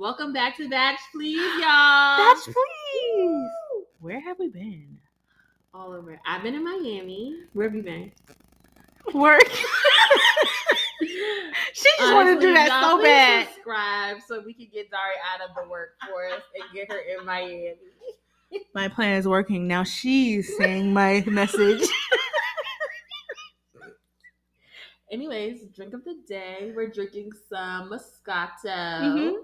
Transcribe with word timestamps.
Welcome 0.00 0.32
back 0.32 0.56
to 0.56 0.66
Bach, 0.66 0.98
please, 1.12 1.36
y'all. 1.60 2.16
Bach, 2.16 2.38
please. 2.42 3.50
Where 4.00 4.18
have 4.18 4.38
we 4.38 4.48
been? 4.48 4.96
All 5.74 5.92
over. 5.92 6.18
I've 6.26 6.42
been 6.42 6.54
in 6.54 6.64
Miami. 6.64 7.42
Where 7.52 7.68
have 7.68 7.76
you 7.76 7.82
been? 7.82 8.10
Work. 9.12 9.46
she 11.02 11.90
just 11.98 12.14
wanted 12.14 12.36
to 12.36 12.40
do 12.40 12.54
that 12.54 12.68
y'all, 12.68 12.96
so 12.96 13.02
bad. 13.02 13.48
Subscribe 13.48 14.16
so 14.26 14.40
we 14.40 14.54
can 14.54 14.68
get 14.72 14.90
Dari 14.90 15.16
out 15.34 15.46
of 15.46 15.54
the 15.54 15.68
workforce 15.68 16.44
and 16.54 16.64
get 16.74 16.90
her 16.90 17.00
in 17.00 17.26
Miami. 17.26 17.76
My 18.74 18.88
plan 18.88 19.18
is 19.18 19.28
working. 19.28 19.68
Now 19.68 19.84
she's 19.84 20.56
saying 20.56 20.94
my 20.94 21.22
message. 21.26 21.86
Anyways, 25.12 25.66
drink 25.76 25.92
of 25.92 26.04
the 26.04 26.16
day. 26.26 26.72
We're 26.74 26.88
drinking 26.88 27.32
some 27.50 27.90
Moscato. 27.90 28.64
Mhm. 28.64 29.34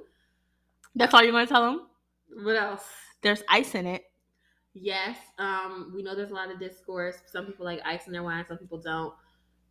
That's 0.96 1.12
all 1.12 1.22
you're 1.22 1.32
going 1.32 1.46
to 1.46 1.52
tell 1.52 1.62
them? 1.62 1.86
What 2.42 2.56
else? 2.56 2.82
There's 3.22 3.42
ice 3.48 3.74
in 3.74 3.86
it. 3.86 4.04
Yes. 4.74 5.18
Um, 5.38 5.92
we 5.94 6.02
know 6.02 6.16
there's 6.16 6.30
a 6.30 6.34
lot 6.34 6.50
of 6.50 6.58
discourse. 6.58 7.16
Some 7.30 7.46
people 7.46 7.64
like 7.64 7.80
ice 7.84 8.06
in 8.06 8.12
their 8.12 8.22
wine, 8.22 8.44
some 8.48 8.58
people 8.58 8.78
don't. 8.78 9.14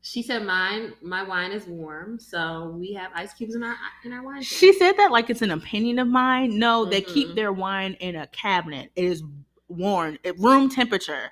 She 0.01 0.21
said 0.21 0.43
mine, 0.43 0.93
my 1.01 1.23
wine 1.23 1.51
is 1.51 1.65
warm, 1.65 2.19
so 2.19 2.75
we 2.77 2.93
have 2.93 3.11
ice 3.15 3.33
cubes 3.33 3.55
in 3.55 3.63
our 3.63 3.75
in 4.03 4.13
our 4.13 4.23
wine. 4.23 4.43
She 4.43 4.71
said 4.71 4.93
that 4.93 5.11
like 5.11 5.31
it's 5.31 5.41
an 5.41 5.49
opinion 5.49 5.97
of 5.97 6.07
mine. 6.07 6.59
No, 6.59 6.85
they 6.85 7.01
keep 7.01 7.33
their 7.33 7.51
wine 7.51 7.93
in 7.99 8.15
a 8.15 8.27
cabinet. 8.27 8.91
It 8.95 9.05
is 9.05 9.23
warm, 9.67 10.19
at 10.23 10.37
room 10.37 10.69
temperature. 10.69 11.31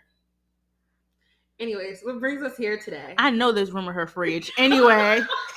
Anyways, 1.60 2.02
what 2.02 2.20
brings 2.20 2.42
us 2.42 2.58
here 2.58 2.80
today? 2.80 3.14
I 3.20 3.30
know 3.30 3.52
there's 3.52 3.72
room 3.72 3.88
in 3.88 3.94
her 3.94 4.08
fridge. 4.08 4.52
Anyway, 4.58 5.22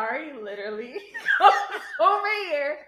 Sorry, 0.00 0.32
literally 0.32 0.94
over 2.00 2.26
here 2.48 2.78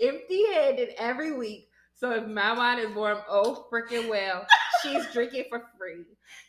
empty 0.00 0.44
handed 0.52 0.90
every 0.98 1.32
week. 1.36 1.68
So 1.94 2.12
if 2.12 2.26
my 2.26 2.52
wine 2.56 2.78
is 2.78 2.94
warm, 2.94 3.18
oh 3.28 3.66
freaking 3.72 4.08
well, 4.08 4.46
she's 4.82 5.06
drinking 5.12 5.44
for 5.48 5.62
free. 5.78 6.04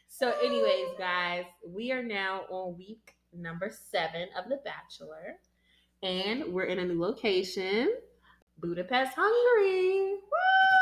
So, 0.08 0.34
anyways, 0.44 0.98
guys, 0.98 1.46
we 1.68 1.92
are 1.92 2.04
now 2.04 2.44
on 2.50 2.78
week 2.78 3.16
number 3.34 3.72
seven 3.92 4.28
of 4.38 4.48
The 4.48 4.60
Bachelor, 4.64 5.38
and 6.02 6.54
we're 6.54 6.66
in 6.66 6.80
a 6.80 6.86
new 6.86 7.00
location, 7.00 7.94
Budapest, 8.60 9.14
Hungary. 9.16 10.12
Woo! 10.12 10.73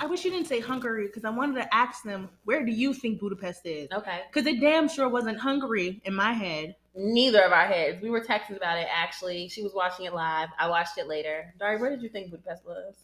I 0.00 0.06
wish 0.06 0.24
you 0.24 0.30
didn't 0.30 0.46
say 0.46 0.60
Hungary 0.60 1.06
because 1.06 1.24
I 1.24 1.30
wanted 1.30 1.54
to 1.62 1.74
ask 1.74 2.02
them 2.04 2.28
where 2.44 2.64
do 2.64 2.72
you 2.72 2.92
think 2.94 3.20
Budapest 3.20 3.66
is? 3.66 3.88
Okay. 3.92 4.20
Because 4.32 4.46
it 4.46 4.60
damn 4.60 4.88
sure 4.88 5.08
wasn't 5.08 5.38
Hungary 5.38 6.00
in 6.04 6.14
my 6.14 6.32
head. 6.32 6.76
Neither 6.94 7.42
of 7.42 7.52
our 7.52 7.66
heads. 7.66 8.02
We 8.02 8.10
were 8.10 8.20
texting 8.20 8.56
about 8.56 8.78
it 8.78 8.88
actually. 8.92 9.48
She 9.48 9.62
was 9.62 9.72
watching 9.74 10.06
it 10.06 10.14
live. 10.14 10.48
I 10.58 10.68
watched 10.68 10.98
it 10.98 11.06
later. 11.06 11.52
Dari, 11.58 11.80
where 11.80 11.90
did 11.90 12.02
you 12.02 12.08
think 12.08 12.30
Budapest 12.30 12.64
was? 12.66 12.94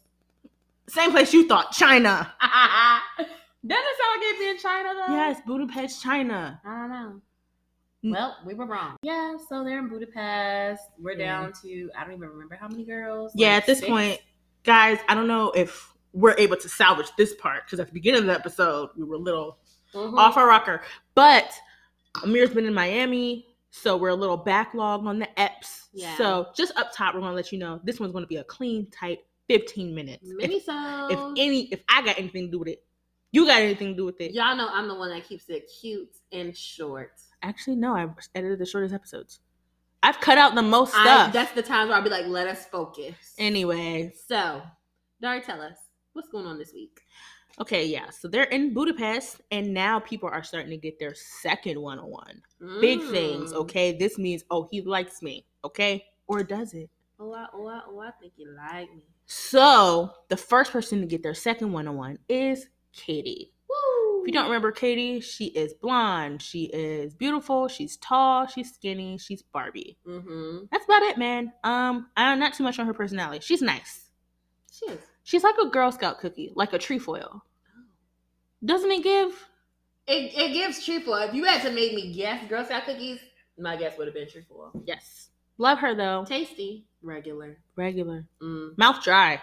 Same 0.89 1.11
place 1.12 1.33
you 1.33 1.47
thought, 1.48 1.72
China. 1.72 2.33
Doesn't 3.67 3.83
it 3.83 3.97
sound 3.98 4.20
like 4.20 4.20
it's 4.22 4.41
in 4.65 4.70
China 4.70 4.95
though? 4.95 5.15
Yes, 5.15 5.41
Budapest, 5.47 6.03
China. 6.03 6.61
I 6.65 6.69
don't 6.81 6.91
know. 6.91 7.20
Mm. 8.05 8.12
Well, 8.12 8.37
we 8.45 8.53
were 8.53 8.67
wrong. 8.67 8.97
Yeah, 9.03 9.37
so 9.48 9.65
they're 9.65 9.78
in 9.78 9.89
Budapest. 9.89 10.83
We're 10.98 11.12
Yeah. 11.12 11.41
down 11.41 11.53
to 11.62 11.91
I 11.97 12.05
don't 12.05 12.12
even 12.15 12.28
remember 12.28 12.56
how 12.56 12.69
many 12.69 12.84
girls. 12.84 13.33
Yeah, 13.34 13.55
Like 13.55 13.62
at 13.62 13.67
this 13.67 13.78
six? 13.78 13.89
point, 13.91 14.20
guys, 14.64 14.98
I 15.08 15.14
don't 15.14 15.28
know 15.28 15.50
if 15.52 15.92
we're 16.12 16.34
able 16.38 16.56
to 16.56 16.68
salvage 16.68 17.08
this 17.18 17.34
part 17.34 17.64
because 17.66 17.80
at 17.80 17.86
the 17.88 17.92
beginning 17.92 18.20
of 18.20 18.26
the 18.26 18.34
episode, 18.34 18.90
we 18.96 19.04
were 19.04 19.16
a 19.16 19.18
little 19.18 19.58
Mhm. 19.92 20.16
off 20.16 20.36
our 20.36 20.46
rocker. 20.46 20.82
But 21.14 21.52
Amir's 22.22 22.50
been 22.50 22.66
in 22.66 22.74
Miami, 22.74 23.46
so 23.70 23.96
we're 23.96 24.08
a 24.10 24.14
little 24.14 24.38
backlogged 24.38 25.06
on 25.06 25.18
the 25.18 25.28
EPs. 25.38 25.88
Yeah. 25.92 26.16
So 26.16 26.48
just 26.56 26.76
up 26.78 26.92
top, 26.94 27.14
we're 27.14 27.20
gonna 27.20 27.34
let 27.34 27.50
you 27.52 27.58
know 27.58 27.80
this 27.84 27.98
one's 28.00 28.12
gonna 28.12 28.26
be 28.26 28.36
a 28.36 28.44
clean, 28.44 28.90
tight 28.90 29.20
15 29.48 29.94
minutes. 29.94 30.28
If, 30.28 30.36
Mini 30.36 30.60
so. 30.60 31.08
if 31.10 31.18
any, 31.38 31.64
if 31.72 31.82
I 31.88 32.02
got 32.02 32.18
anything 32.18 32.46
to 32.46 32.50
do 32.52 32.58
with 32.60 32.68
it, 32.68 32.84
you 33.32 33.46
got 33.46 33.60
anything 33.60 33.88
to 33.88 33.94
do 33.96 34.04
with 34.04 34.20
it. 34.20 34.32
y'all 34.32 34.56
know 34.56 34.69
I'm 34.69 34.86
the 34.88 34.94
one 34.94 35.10
that 35.10 35.24
keeps 35.24 35.48
it 35.48 35.69
cute 35.80 36.16
and 36.32 36.56
short. 36.56 37.12
Actually, 37.42 37.76
no, 37.76 37.94
I've 37.94 38.10
edited 38.34 38.60
the 38.60 38.66
shortest 38.66 38.94
episodes. 38.94 39.41
I've 40.04 40.20
cut 40.20 40.38
out 40.38 40.54
the 40.54 40.62
most 40.62 40.94
I, 40.94 41.03
stuff. 41.04 41.32
that's 41.32 41.53
the 41.53 41.62
times 41.62 41.88
where 41.88 41.97
I'll 41.98 42.04
be 42.04 42.10
like, 42.10 42.26
let 42.26 42.47
us 42.47 42.66
focus. 42.66 43.15
anyway, 43.38 44.12
so, 44.28 44.62
Dari, 45.20 45.41
tell 45.41 45.60
us 45.62 45.76
what's 46.12 46.28
going 46.28 46.47
on 46.47 46.59
this 46.59 46.72
week. 46.75 47.00
okay, 47.60 47.87
yeah. 47.87 48.10
So 48.10 48.28
they're 48.28 48.44
in 48.44 48.75
Budapest, 48.75 49.41
and 49.50 49.72
now 49.72 49.98
people 50.00 50.28
are 50.28 50.42
starting 50.44 50.70
to 50.70 50.76
get 50.76 50.98
their 50.98 51.15
second 51.15 51.81
one 51.81 51.98
on 51.98 52.10
one. 52.10 52.42
Big 52.81 53.00
things, 53.10 53.53
Mm. 53.53 53.56
okay? 53.62 53.97
This 53.97 54.19
means, 54.19 54.44
oh, 54.50 54.69
he 54.70 54.82
likes 54.82 55.22
me, 55.22 55.47
okay? 55.65 56.04
Or 56.26 56.42
does 56.44 56.75
it? 56.75 56.91
Oh, 57.19 57.32
I, 57.32 57.47
oh, 57.54 57.66
I, 57.69 57.81
oh, 57.88 58.00
I 58.00 58.10
think 58.21 58.34
you 58.36 58.54
like 58.56 58.91
me. 58.94 59.03
So 59.26 60.10
the 60.28 60.36
first 60.36 60.71
person 60.72 61.00
to 61.00 61.06
get 61.06 61.22
their 61.22 61.32
second 61.34 61.72
one 61.72 61.88
on 61.88 61.97
one 61.97 62.19
is 62.28 62.66
Katie. 62.92 63.53
If 64.24 64.28
you 64.28 64.32
don't 64.32 64.46
remember 64.46 64.72
Katie, 64.72 65.20
she 65.20 65.48
is 65.48 65.74
blonde, 65.74 66.40
she 66.40 66.64
is 66.64 67.14
beautiful, 67.14 67.68
she's 67.68 67.98
tall, 67.98 68.46
she's 68.46 68.72
skinny, 68.72 69.18
she's 69.18 69.42
Barbie. 69.42 69.98
Mm-hmm. 70.08 70.64
That's 70.72 70.86
about 70.86 71.02
it, 71.02 71.18
man. 71.18 71.52
Um, 71.62 72.06
I'm 72.16 72.38
not 72.38 72.54
too 72.54 72.62
much 72.62 72.78
on 72.78 72.86
her 72.86 72.94
personality. 72.94 73.40
She's 73.44 73.60
nice. 73.60 74.08
She 74.72 74.86
is. 74.86 75.00
She's 75.24 75.44
like 75.44 75.56
a 75.62 75.68
Girl 75.68 75.92
Scout 75.92 76.20
cookie, 76.20 76.52
like 76.54 76.72
a 76.72 76.78
trefoil. 76.78 77.44
Doesn't 78.64 78.90
it 78.90 79.02
give? 79.02 79.46
It, 80.06 80.32
it 80.34 80.54
gives 80.54 80.82
trefoil. 80.82 81.28
If 81.28 81.34
you 81.34 81.44
had 81.44 81.60
to 81.60 81.70
make 81.70 81.92
me 81.92 82.14
guess 82.14 82.48
Girl 82.48 82.64
Scout 82.64 82.86
cookies, 82.86 83.20
my 83.58 83.76
guess 83.76 83.98
would 83.98 84.06
have 84.06 84.14
been 84.14 84.30
trefoil. 84.30 84.70
Yes. 84.86 85.28
Love 85.58 85.80
her 85.80 85.94
though. 85.94 86.24
Tasty, 86.26 86.86
regular. 87.02 87.58
Regular. 87.76 88.24
Mm. 88.42 88.78
Mouth 88.78 89.04
dry. 89.04 89.42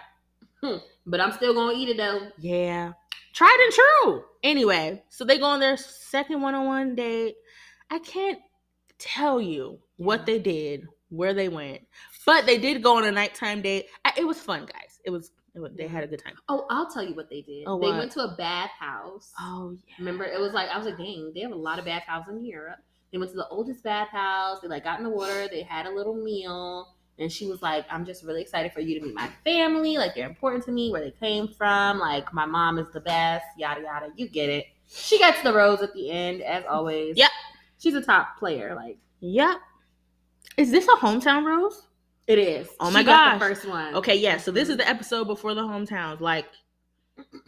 But 1.06 1.20
I'm 1.20 1.30
still 1.30 1.54
gonna 1.54 1.76
eat 1.76 1.88
it 1.88 1.96
though. 1.96 2.30
Yeah. 2.38 2.94
Tried 3.32 3.58
and 3.64 3.72
true. 3.72 4.24
Anyway, 4.42 5.02
so 5.08 5.24
they 5.24 5.38
go 5.38 5.46
on 5.46 5.60
their 5.60 5.76
second 5.76 6.42
one 6.42 6.54
on 6.54 6.66
one 6.66 6.94
date. 6.94 7.36
I 7.90 7.98
can't 7.98 8.38
tell 8.98 9.40
you 9.40 9.78
what 9.96 10.26
they 10.26 10.38
did, 10.38 10.86
where 11.08 11.34
they 11.34 11.48
went, 11.48 11.80
but 12.26 12.46
they 12.46 12.58
did 12.58 12.82
go 12.82 12.96
on 12.96 13.04
a 13.04 13.12
nighttime 13.12 13.62
date. 13.62 13.86
I, 14.04 14.12
it 14.16 14.26
was 14.26 14.38
fun, 14.38 14.60
guys. 14.60 15.00
It 15.04 15.10
was, 15.10 15.32
it 15.54 15.60
was 15.60 15.72
they 15.76 15.86
had 15.86 16.04
a 16.04 16.06
good 16.06 16.22
time. 16.22 16.34
Oh, 16.48 16.66
I'll 16.70 16.90
tell 16.90 17.02
you 17.02 17.14
what 17.14 17.30
they 17.30 17.42
did. 17.42 17.64
Oh, 17.66 17.78
they 17.78 17.88
what? 17.88 17.98
went 17.98 18.12
to 18.12 18.20
a 18.20 18.34
bathhouse. 18.36 19.32
Oh, 19.40 19.76
yeah. 19.86 19.94
Remember, 19.98 20.24
it 20.24 20.40
was 20.40 20.52
like 20.52 20.68
I 20.70 20.76
was 20.76 20.86
like, 20.86 20.98
dang, 20.98 21.32
they 21.34 21.40
have 21.40 21.52
a 21.52 21.56
lot 21.56 21.78
of 21.78 21.84
bathhouses 21.84 22.36
in 22.36 22.44
Europe. 22.44 22.78
They 23.12 23.18
went 23.18 23.30
to 23.32 23.36
the 23.36 23.48
oldest 23.48 23.82
bathhouse. 23.84 24.60
They 24.60 24.68
like 24.68 24.84
got 24.84 24.98
in 24.98 25.04
the 25.04 25.10
water. 25.10 25.48
They 25.48 25.62
had 25.62 25.86
a 25.86 25.90
little 25.90 26.14
meal, 26.14 26.96
and 27.18 27.30
she 27.30 27.46
was 27.46 27.62
like, 27.62 27.84
"I'm 27.90 28.04
just 28.04 28.24
really 28.24 28.42
excited 28.42 28.72
for 28.72 28.80
you 28.80 28.98
to 28.98 29.04
meet 29.06 29.14
my 29.14 29.28
family. 29.44 29.96
Like 29.98 30.14
they're 30.14 30.28
important 30.28 30.64
to 30.64 30.72
me. 30.72 30.90
Where 30.90 31.00
they 31.02 31.10
came 31.12 31.48
from. 31.48 31.98
Like 31.98 32.32
my 32.32 32.46
mom 32.46 32.78
is 32.78 32.86
the 32.92 33.00
best. 33.00 33.44
Yada 33.58 33.82
yada. 33.82 34.08
You 34.16 34.28
get 34.28 34.48
it." 34.48 34.66
She 34.88 35.18
gets 35.18 35.40
the 35.42 35.52
rose 35.54 35.80
at 35.80 35.92
the 35.94 36.10
end, 36.10 36.42
as 36.42 36.64
always. 36.68 37.16
Yep. 37.16 37.30
She's 37.78 37.94
a 37.94 38.02
top 38.02 38.38
player. 38.38 38.74
Like 38.74 38.98
Yep. 39.20 39.56
Is 40.56 40.70
this 40.70 40.86
a 40.88 40.96
hometown 40.96 41.44
rose? 41.44 41.86
it 42.28 42.38
is. 42.38 42.68
Oh 42.78 42.88
She 42.88 42.94
my 42.94 43.02
the 43.02 43.06
gosh. 43.10 43.40
first 43.40 43.66
one. 43.68 43.94
Okay, 43.96 44.14
yeah. 44.16 44.36
So 44.36 44.50
this 44.52 44.68
is 44.68 44.76
the 44.76 44.88
episode 44.88 45.24
before 45.26 45.54
the 45.54 45.62
hometowns. 45.62 46.20
Like 46.20 46.46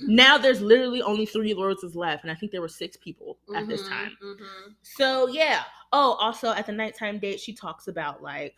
now, 0.00 0.36
there's 0.36 0.60
literally 0.60 1.00
only 1.02 1.26
three 1.26 1.54
roses 1.54 1.94
left, 1.94 2.24
and 2.24 2.30
I 2.30 2.34
think 2.34 2.52
there 2.52 2.60
were 2.60 2.68
six 2.68 2.96
people 2.96 3.38
at 3.54 3.68
this 3.68 3.82
Mhm, 3.82 3.88
time. 3.88 4.16
mhm. 4.22 4.74
So 4.82 5.28
yeah. 5.28 5.62
Oh, 5.92 6.12
also 6.20 6.50
at 6.50 6.66
the 6.66 6.72
nighttime 6.72 7.18
date, 7.18 7.40
she 7.40 7.54
talks 7.54 7.86
about 7.88 8.22
like 8.22 8.56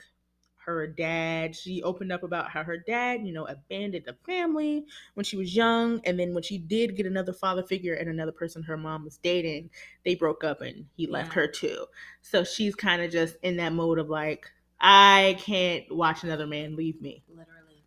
her 0.67 0.87
dad. 0.87 1.55
She 1.57 1.83
opened 1.83 2.13
up 2.13 2.23
about 2.23 2.51
how 2.51 2.63
her 2.65 2.77
dad, 2.77 3.27
you 3.27 3.33
know, 3.33 3.47
abandoned 3.47 4.05
the 4.07 4.17
family 4.27 4.85
when 5.15 5.25
she 5.25 5.37
was 5.37 5.55
young, 5.55 6.01
and 6.05 6.19
then 6.19 6.35
when 6.35 6.43
she 6.43 6.59
did 6.59 6.97
get 6.97 7.07
another 7.07 7.33
father 7.33 7.63
figure 7.63 7.95
and 7.95 8.09
another 8.09 8.33
person 8.33 8.63
her 8.65 8.77
mom 8.77 9.05
was 9.05 9.17
dating, 9.19 9.71
they 10.05 10.15
broke 10.15 10.45
up 10.45 10.61
and 10.61 10.87
he 10.97 11.07
left 11.07 11.29
Yeah. 11.29 11.35
her 11.35 11.47
too. 11.47 11.87
So 12.23 12.45
she's 12.45 12.75
kind 12.75 13.01
of 13.03 13.11
just 13.11 13.37
in 13.43 13.57
that 13.59 13.73
mode 13.73 13.99
of 13.99 14.11
like, 14.11 14.51
I 14.81 15.37
can't 15.41 15.85
watch 15.91 16.25
another 16.25 16.47
man 16.47 16.77
leave 16.77 17.01
me. 17.01 17.23
Literally. 17.29 17.85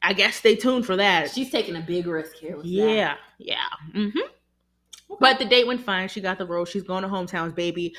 I 0.00 0.12
guess 0.14 0.36
stay 0.36 0.56
tuned 0.56 0.86
for 0.86 0.96
that. 0.96 1.30
She's 1.30 1.50
taking 1.50 1.76
a 1.76 1.80
big 1.80 2.06
risk 2.06 2.36
here. 2.36 2.56
With 2.56 2.64
that. 2.64 2.70
Yeah, 2.70 3.14
yeah. 3.38 3.68
hmm 3.92 4.08
But 5.20 5.38
the 5.38 5.44
date 5.44 5.66
went 5.66 5.80
fine. 5.82 6.08
She 6.08 6.20
got 6.20 6.38
the 6.38 6.46
rose. 6.46 6.68
She's 6.68 6.82
going 6.82 7.02
to 7.02 7.08
hometowns, 7.08 7.54
baby. 7.54 7.94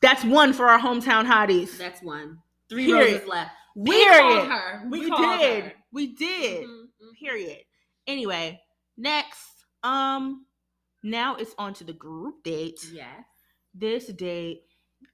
That's 0.00 0.24
one 0.24 0.52
for 0.52 0.66
our 0.68 0.78
hometown 0.78 1.26
hotties. 1.26 1.76
That's 1.78 2.02
one. 2.02 2.38
Three 2.68 2.86
Period. 2.86 3.14
roses 3.14 3.28
left. 3.28 3.50
We 3.76 3.92
Period. 3.92 4.46
her. 4.48 4.82
We, 4.90 5.00
We, 5.00 5.10
did. 5.10 5.64
her. 5.64 5.72
We 5.92 6.06
did. 6.08 6.64
Mhm, 6.66 6.82
mhm. 7.02 7.18
Period. 7.18 7.58
Anyway, 8.06 8.60
next, 8.96 9.64
um, 9.82 10.46
now 11.02 11.36
it's 11.36 11.54
on 11.58 11.74
to 11.74 11.84
the 11.84 11.92
group 11.92 12.42
date. 12.42 12.80
Yes. 12.92 13.24
This 13.74 14.06
date, 14.08 14.64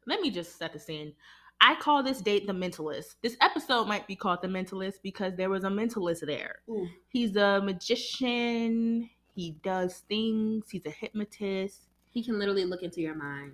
let 0.07 0.21
me 0.21 0.31
just 0.31 0.59
set 0.59 0.73
the 0.73 0.79
scene. 0.79 1.15
I 1.61 1.75
call 1.75 2.03
this 2.03 2.21
date 2.21 2.47
the 2.47 2.53
mentalist. 2.53 3.17
This 3.23 3.37
episode 3.41 3.87
might 3.89 4.07
be 4.07 4.15
called 4.17 4.43
the 4.43 4.49
mentalist 4.49 4.95
because 5.03 5.35
there 5.37 5.51
was 5.51 5.65
a 5.65 5.69
mentalist 5.69 6.25
there. 6.27 6.61
Ooh. 6.69 6.89
He's 7.09 7.37
a 7.37 7.61
magician. 7.63 9.09
He 9.35 9.53
does 9.63 10.03
things. 10.09 10.67
He's 10.71 10.87
a 10.87 10.91
hypnotist. 10.91 11.81
He 12.11 12.23
can 12.25 12.39
literally 12.39 12.65
look 12.65 12.83
into 12.83 13.01
your 13.01 13.15
mind. 13.15 13.53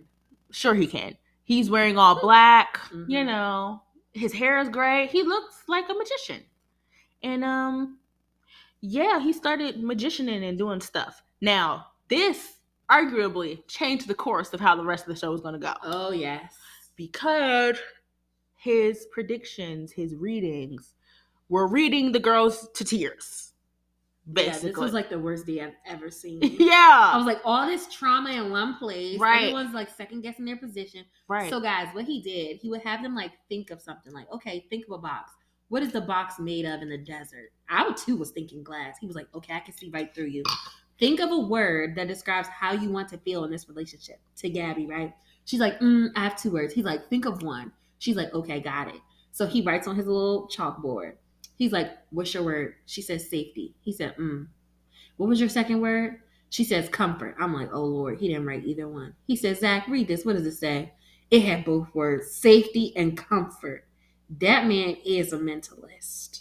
Sure, 0.50 0.74
he 0.74 0.86
can. 0.86 1.16
He's 1.44 1.70
wearing 1.70 1.98
all 1.98 2.20
black. 2.20 2.80
You 2.92 3.18
Mhm. 3.18 3.26
know, 3.26 3.82
his 4.14 4.32
hair 4.32 4.58
is 4.58 4.68
gray. 4.68 5.06
He 5.08 5.22
looks 5.22 5.64
like 5.68 5.88
a 5.90 5.94
magician. 5.94 6.42
And 7.22 7.44
um 7.44 7.98
yeah, 8.80 9.18
he 9.20 9.32
started 9.32 9.76
magicianing 9.82 10.46
and 10.48 10.58
doing 10.58 10.80
stuff. 10.80 11.22
Now, 11.40 11.86
this 12.08 12.58
arguably 12.90 13.66
changed 13.66 14.08
the 14.08 14.14
course 14.14 14.52
of 14.52 14.60
how 14.60 14.76
the 14.76 14.84
rest 14.84 15.04
of 15.06 15.14
the 15.14 15.18
show 15.18 15.30
was 15.30 15.40
going 15.40 15.54
to 15.54 15.58
go 15.58 15.72
Oh 15.82 16.12
yes. 16.12 16.54
because 16.96 17.78
his 18.56 19.06
predictions, 19.10 19.90
his 19.92 20.14
readings 20.14 20.94
were 21.48 21.66
reading 21.66 22.12
the 22.12 22.20
girls 22.20 22.68
to 22.74 22.84
tears. 22.84 23.53
Yeah, 24.32 24.58
this 24.58 24.76
was 24.76 24.92
like 24.92 25.10
the 25.10 25.18
worst 25.18 25.46
day 25.46 25.60
I've 25.60 25.74
ever 25.86 26.10
seen. 26.10 26.40
yeah. 26.58 27.10
I 27.12 27.16
was 27.16 27.26
like, 27.26 27.40
all 27.44 27.66
this 27.66 27.92
trauma 27.92 28.30
in 28.30 28.50
one 28.50 28.76
place. 28.78 29.18
Right. 29.18 29.42
Everyone's 29.42 29.74
like 29.74 29.90
second 29.90 30.22
guessing 30.22 30.44
their 30.46 30.56
position. 30.56 31.04
right. 31.28 31.50
So, 31.50 31.60
guys, 31.60 31.88
what 31.92 32.06
he 32.06 32.22
did, 32.22 32.56
he 32.56 32.70
would 32.70 32.80
have 32.82 33.02
them 33.02 33.14
like 33.14 33.32
think 33.48 33.70
of 33.70 33.82
something 33.82 34.12
like, 34.12 34.30
okay, 34.32 34.66
think 34.70 34.86
of 34.86 34.92
a 34.92 34.98
box. 34.98 35.32
What 35.68 35.82
is 35.82 35.92
the 35.92 36.00
box 36.00 36.38
made 36.38 36.64
of 36.64 36.80
in 36.82 36.88
the 36.88 36.98
desert? 36.98 37.52
I 37.68 37.90
too 37.92 38.16
was 38.16 38.30
thinking 38.30 38.62
glass. 38.62 38.96
He 38.98 39.06
was 39.06 39.16
like, 39.16 39.28
okay, 39.34 39.54
I 39.54 39.60
can 39.60 39.74
see 39.74 39.90
right 39.90 40.14
through 40.14 40.26
you. 40.26 40.42
Think 40.98 41.20
of 41.20 41.30
a 41.30 41.38
word 41.38 41.96
that 41.96 42.08
describes 42.08 42.48
how 42.48 42.72
you 42.72 42.90
want 42.90 43.08
to 43.08 43.18
feel 43.18 43.44
in 43.44 43.50
this 43.50 43.68
relationship 43.68 44.20
to 44.36 44.48
Gabby, 44.48 44.86
right? 44.86 45.12
She's 45.44 45.60
like, 45.60 45.80
mm, 45.80 46.08
I 46.16 46.24
have 46.24 46.36
two 46.36 46.52
words. 46.52 46.72
He's 46.72 46.84
like, 46.84 47.08
think 47.10 47.26
of 47.26 47.42
one. 47.42 47.72
She's 47.98 48.16
like, 48.16 48.32
okay, 48.32 48.60
got 48.60 48.88
it. 48.88 49.00
So 49.32 49.46
he 49.46 49.62
writes 49.62 49.88
on 49.88 49.96
his 49.96 50.06
little 50.06 50.48
chalkboard. 50.48 51.14
He's 51.56 51.72
like, 51.72 51.90
what's 52.10 52.34
your 52.34 52.42
word? 52.42 52.74
She 52.86 53.02
says 53.02 53.28
safety. 53.28 53.74
He 53.80 53.92
said, 53.92 54.16
mm. 54.16 54.48
What 55.16 55.28
was 55.28 55.40
your 55.40 55.48
second 55.48 55.80
word? 55.80 56.20
She 56.50 56.64
says 56.64 56.88
comfort. 56.88 57.36
I'm 57.40 57.54
like, 57.54 57.70
oh 57.72 57.84
Lord, 57.84 58.18
he 58.18 58.28
didn't 58.28 58.46
write 58.46 58.64
either 58.64 58.88
one. 58.88 59.14
He 59.26 59.36
says, 59.36 59.60
Zach, 59.60 59.86
read 59.88 60.08
this. 60.08 60.24
What 60.24 60.36
does 60.36 60.46
it 60.46 60.52
say? 60.52 60.92
It 61.30 61.40
had 61.40 61.64
both 61.64 61.94
words, 61.94 62.30
safety 62.30 62.92
and 62.96 63.16
comfort. 63.16 63.86
That 64.40 64.66
man 64.66 64.96
is 65.04 65.32
a 65.32 65.38
mentalist. 65.38 66.40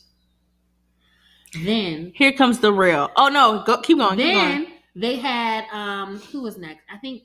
Then, 1.63 2.13
Here 2.15 2.31
comes 2.31 2.59
the 2.59 2.73
real. 2.73 3.11
Oh 3.15 3.29
no, 3.29 3.63
go 3.63 3.77
keep 3.77 3.97
going. 3.99 4.17
keep 4.17 4.25
then 4.25 4.63
going. 4.63 4.73
they 4.95 5.15
had 5.17 5.65
um 5.71 6.19
who 6.31 6.41
was 6.41 6.57
next? 6.57 6.81
I 6.91 6.97
think 6.97 7.23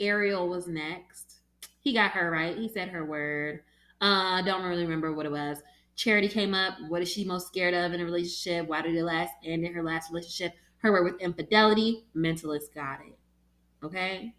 Ariel 0.00 0.48
was 0.48 0.66
next. 0.68 1.34
He 1.80 1.92
got 1.92 2.12
her 2.12 2.30
right. 2.30 2.56
He 2.56 2.68
said 2.68 2.88
her 2.90 3.04
word. 3.04 3.60
Uh, 4.00 4.38
I 4.38 4.42
don't 4.42 4.64
really 4.64 4.84
remember 4.84 5.12
what 5.12 5.26
it 5.26 5.32
was. 5.32 5.58
Charity 5.96 6.28
came 6.28 6.54
up. 6.54 6.74
What 6.88 7.02
is 7.02 7.10
she 7.10 7.24
most 7.24 7.46
scared 7.48 7.74
of 7.74 7.92
in 7.92 8.00
a 8.00 8.04
relationship? 8.04 8.66
Why 8.68 8.82
did 8.82 8.94
it 8.94 9.04
last 9.04 9.32
And 9.44 9.64
in 9.64 9.72
her 9.72 9.82
last 9.82 10.10
relationship? 10.10 10.54
Her 10.78 10.92
word 10.92 11.04
with 11.04 11.20
infidelity. 11.20 12.04
Mentalist 12.16 12.74
got 12.74 13.00
it. 13.00 13.16
Okay. 13.82 14.34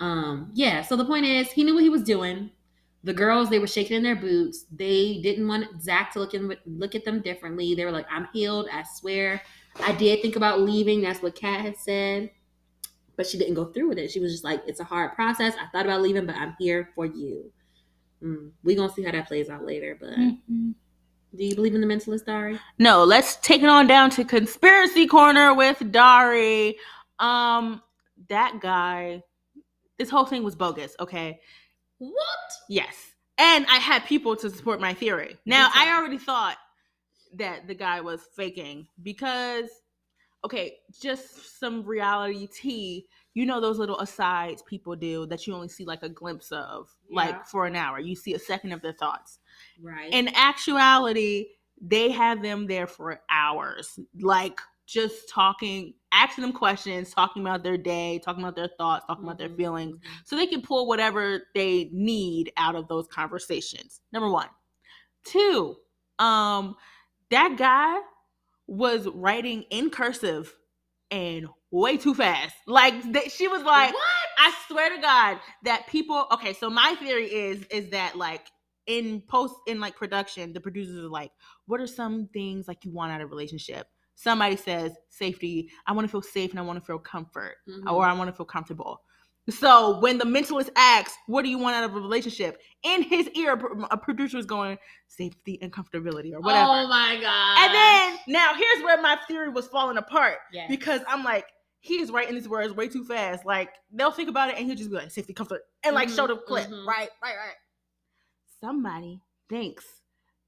Um, 0.00 0.50
yeah, 0.54 0.82
so 0.82 0.96
the 0.96 1.04
point 1.04 1.26
is 1.26 1.50
he 1.50 1.64
knew 1.64 1.74
what 1.74 1.82
he 1.82 1.88
was 1.88 2.02
doing. 2.02 2.50
The 3.04 3.12
girls, 3.12 3.48
they 3.48 3.58
were 3.58 3.66
shaking 3.66 3.96
in 3.96 4.02
their 4.02 4.16
boots. 4.16 4.66
They 4.72 5.20
didn't 5.22 5.46
want 5.46 5.82
Zach 5.82 6.12
to 6.12 6.18
look 6.18 6.34
in, 6.34 6.56
look 6.66 6.94
at 6.94 7.04
them 7.04 7.20
differently. 7.20 7.74
They 7.74 7.84
were 7.84 7.92
like, 7.92 8.06
I'm 8.10 8.28
healed, 8.32 8.68
I 8.72 8.84
swear. 8.94 9.40
I 9.80 9.92
did 9.92 10.20
think 10.20 10.36
about 10.36 10.60
leaving. 10.60 11.00
That's 11.00 11.22
what 11.22 11.34
Kat 11.34 11.60
had 11.60 11.76
said. 11.76 12.30
But 13.16 13.26
she 13.26 13.38
didn't 13.38 13.54
go 13.54 13.66
through 13.66 13.88
with 13.88 13.98
it. 13.98 14.10
She 14.10 14.20
was 14.20 14.32
just 14.32 14.44
like, 14.44 14.62
it's 14.66 14.80
a 14.80 14.84
hard 14.84 15.14
process. 15.14 15.54
I 15.60 15.66
thought 15.68 15.86
about 15.86 16.02
leaving, 16.02 16.26
but 16.26 16.36
I'm 16.36 16.56
here 16.58 16.90
for 16.94 17.06
you. 17.06 17.52
Mm, 18.22 18.50
we 18.64 18.74
gonna 18.74 18.92
see 18.92 19.04
how 19.04 19.12
that 19.12 19.28
plays 19.28 19.48
out 19.48 19.64
later. 19.64 19.96
But 19.98 20.10
Mhm. 20.10 20.74
Do 21.36 21.44
you 21.44 21.54
believe 21.54 21.74
in 21.74 21.80
the 21.80 21.86
mentalist, 21.86 22.24
Dari? 22.26 22.58
No, 22.78 23.04
let's 23.04 23.36
take 23.36 23.62
it 23.62 23.68
on 23.68 23.86
down 23.86 24.10
to 24.10 24.24
conspiracy 24.24 25.06
corner 25.06 25.54
with 25.54 25.90
Dari. 25.92 26.76
Um, 27.18 27.82
that 28.28 28.60
guy, 28.60 29.22
this 29.98 30.08
whole 30.10 30.24
thing 30.24 30.42
was 30.42 30.54
bogus. 30.56 30.94
Okay, 31.00 31.40
What? 31.98 32.14
yes, 32.68 32.94
and 33.38 33.66
I 33.66 33.76
had 33.76 34.04
people 34.06 34.36
to 34.36 34.50
support 34.50 34.80
my 34.80 34.94
theory. 34.94 35.36
Now 35.46 35.68
too. 35.68 35.74
I 35.76 35.96
already 35.96 36.18
thought 36.18 36.56
that 37.34 37.66
the 37.68 37.74
guy 37.74 38.00
was 38.00 38.22
faking 38.34 38.88
because, 39.02 39.68
okay, 40.44 40.76
just 41.00 41.58
some 41.60 41.84
reality 41.84 42.46
tea. 42.46 43.06
You 43.34 43.46
know 43.46 43.60
those 43.60 43.78
little 43.78 43.98
asides 44.00 44.62
people 44.62 44.96
do 44.96 45.26
that 45.26 45.46
you 45.46 45.54
only 45.54 45.68
see 45.68 45.84
like 45.84 46.02
a 46.02 46.08
glimpse 46.08 46.50
of, 46.50 46.88
Yeah. 47.08 47.16
like 47.16 47.46
for 47.46 47.66
an 47.66 47.76
hour. 47.76 48.00
You 48.00 48.16
see 48.16 48.34
a 48.34 48.38
second 48.38 48.72
of 48.72 48.80
their 48.82 48.94
thoughts 48.94 49.38
Right. 49.80 50.12
in 50.12 50.28
actuality, 50.34 51.46
they 51.80 52.10
have 52.10 52.42
them 52.42 52.66
there 52.66 52.86
for 52.86 53.20
hours, 53.30 53.98
like 54.20 54.60
just 54.86 55.28
talking, 55.28 55.94
asking 56.12 56.42
them 56.42 56.52
questions, 56.52 57.12
talking 57.12 57.42
about 57.42 57.62
their 57.62 57.76
day, 57.78 58.20
talking 58.24 58.42
about 58.42 58.56
their 58.56 58.70
thoughts, 58.78 59.06
talking 59.06 59.24
about 59.24 59.38
their 59.38 59.48
Mhm, 59.50 59.56
feelings, 59.56 59.96
mhm. 59.98 60.10
so 60.24 60.36
they 60.36 60.46
can 60.46 60.62
pull 60.62 60.86
whatever 60.88 61.42
they 61.54 61.90
need 61.92 62.52
out 62.56 62.74
of 62.74 62.88
those 62.88 63.06
conversations. 63.08 64.00
Number 64.12 64.30
one. 64.30 64.48
Two, 65.24 65.76
um, 66.18 66.76
that 67.30 67.56
guy 67.58 67.98
was 68.66 69.06
writing 69.08 69.62
in 69.70 69.90
cursive 69.90 70.54
and 71.10 71.48
way 71.70 71.96
too 71.96 72.14
fast. 72.14 72.54
Like 72.66 73.02
th- 73.12 73.32
she 73.32 73.48
was 73.48 73.62
like, 73.62 73.92
what? 73.92 74.04
I 74.38 74.54
swear 74.68 74.94
to 74.94 75.02
God 75.02 75.38
that 75.64 75.86
people. 75.88 76.26
Okay, 76.32 76.52
so 76.54 76.70
my 76.70 76.94
theory 77.00 77.26
is 77.26 77.64
is 77.66 77.90
that 77.90 78.16
like 78.16 78.46
in 78.88 79.20
post 79.28 79.54
in 79.68 79.78
like 79.78 79.94
production, 79.94 80.52
the 80.52 80.60
producers 80.60 80.98
are 80.98 81.08
like, 81.08 81.30
what 81.66 81.80
are 81.80 81.86
some 81.86 82.28
things 82.32 82.66
like 82.66 82.84
you 82.84 82.90
want 82.90 83.12
out 83.12 83.20
of 83.20 83.26
a 83.28 83.30
relationship? 83.30 83.86
Somebody 84.16 84.56
says 84.56 84.92
safety. 85.10 85.70
I 85.86 85.92
want 85.92 86.06
to 86.06 86.10
feel 86.10 86.22
safe 86.22 86.50
and 86.50 86.58
I 86.58 86.62
want 86.62 86.78
to 86.80 86.84
feel 86.84 86.98
comfort, 86.98 87.54
Mhm. 87.68 87.92
or 87.92 88.04
I 88.04 88.12
want 88.14 88.28
to 88.28 88.34
feel 88.36 88.46
comfortable. 88.46 89.02
So 89.50 89.98
when 90.00 90.18
the 90.18 90.24
mentalist 90.26 90.68
asks, 90.76 91.16
"What 91.26 91.42
do 91.42 91.48
you 91.48 91.56
want 91.58 91.74
out 91.76 91.84
of 91.84 91.96
a 91.96 92.00
relationship?" 92.00 92.60
in 92.82 93.02
his 93.02 93.28
ear, 93.30 93.52
a 93.90 93.96
producer 93.96 94.36
is 94.38 94.44
going 94.44 94.76
safety 95.06 95.58
and 95.62 95.72
comfortability 95.72 96.32
or 96.34 96.40
whatever. 96.40 96.68
Oh 96.70 96.86
my 96.88 97.18
god. 97.20 97.58
and 97.58 97.74
then 97.74 98.18
now 98.26 98.52
here's 98.54 98.82
where 98.82 99.00
my 99.00 99.16
theory 99.26 99.48
was 99.48 99.66
falling 99.68 99.96
apart 99.96 100.36
yes. 100.52 100.68
because 100.68 101.00
I'm 101.08 101.24
like, 101.24 101.46
he 101.80 102.00
is 102.00 102.10
writing 102.10 102.34
these 102.34 102.48
words 102.48 102.74
way 102.74 102.88
too 102.88 103.04
fast. 103.04 103.46
Like 103.46 103.70
they'll 103.90 104.10
think 104.10 104.28
about 104.28 104.50
it 104.50 104.56
and 104.56 104.66
he'll 104.66 104.76
just 104.76 104.90
be 104.90 104.96
like 104.96 105.10
safety, 105.10 105.32
comfort, 105.32 105.62
and 105.84 105.94
like 105.94 106.08
show 106.10 106.26
the 106.26 106.36
clip. 106.36 106.68
mhm. 106.68 106.84
Right, 106.86 107.08
right, 107.22 107.36
right. 107.36 107.54
Somebody 108.60 109.20
thinks 109.48 109.84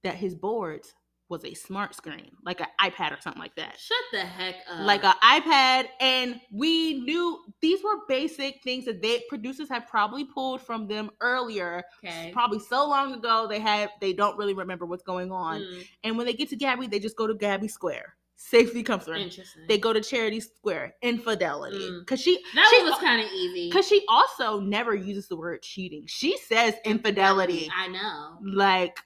that 0.03 0.15
his 0.17 0.35
boards 0.35 0.95
was 1.29 1.45
a 1.45 1.55
smart 1.55 1.95
screen, 1.95 2.33
like 2.45 2.61
an 2.61 2.67
iPad 2.81 3.17
or 3.17 3.21
something 3.21 3.41
like 3.41 3.55
that. 3.55 3.79
shut 3.79 3.97
the 4.11 4.19
heck 4.19 4.57
up. 4.69 4.85
Like 4.85 5.05
an 5.05 5.15
iPad, 5.23 5.87
and 6.01 6.41
we 6.53 7.01
knew 7.03 7.39
these 7.63 7.85
were 7.85 7.99
basic 8.09 8.61
things 8.65 8.85
that 8.87 9.01
they 9.01 9.23
producers 9.29 9.69
had 9.69 9.87
probably 9.87 10.25
pulled 10.25 10.61
from 10.61 10.89
them 10.89 11.09
earlier, 11.21 11.85
okay. 12.05 12.31
probably 12.33 12.59
so 12.59 12.89
long 12.89 13.15
ago 13.15 13.47
they 13.49 13.61
had 13.61 13.91
they 14.01 14.13
don't 14.13 14.37
really 14.37 14.55
remember 14.55 14.87
what's 14.87 15.05
going 15.05 15.31
on. 15.31 15.61
Mm, 15.61 15.87
And 16.03 16.17
when 16.17 16.27
they 16.27 16.33
get 16.33 16.49
to 16.51 16.57
Gabby, 16.57 16.89
they 16.89 16.99
just 16.99 17.17
go 17.17 17.29
to 17.29 17.35
Gabby 17.35 17.69
Square, 17.69 18.17
safety, 18.43 18.83
comfort 18.83 19.17
interesting. 19.17 19.63
they 19.69 19.77
go 19.77 19.93
to 19.93 20.01
Charity 20.01 20.41
Square, 20.41 20.95
infidelity. 21.03 21.77
Mm. 21.79 22.01
Because 22.01 22.21
she 22.21 22.43
that 22.55 22.73
she, 22.75 22.83
was 22.85 22.99
kind 22.99 23.21
of 23.21 23.31
easy. 23.31 23.69
because 23.69 23.87
she 23.87 24.03
also 24.09 24.61
never 24.61 24.95
uses 24.95 25.29
the 25.29 25.37
word 25.37 25.63
cheating. 25.63 26.05
She 26.07 26.37
says 26.39 26.75
infidelity. 26.85 27.71
I 27.77 27.89
know. 27.89 28.39
Like 28.43 28.99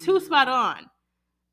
too 0.00 0.12
Mm. 0.18 0.22
spot 0.22 0.48
on. 0.48 0.90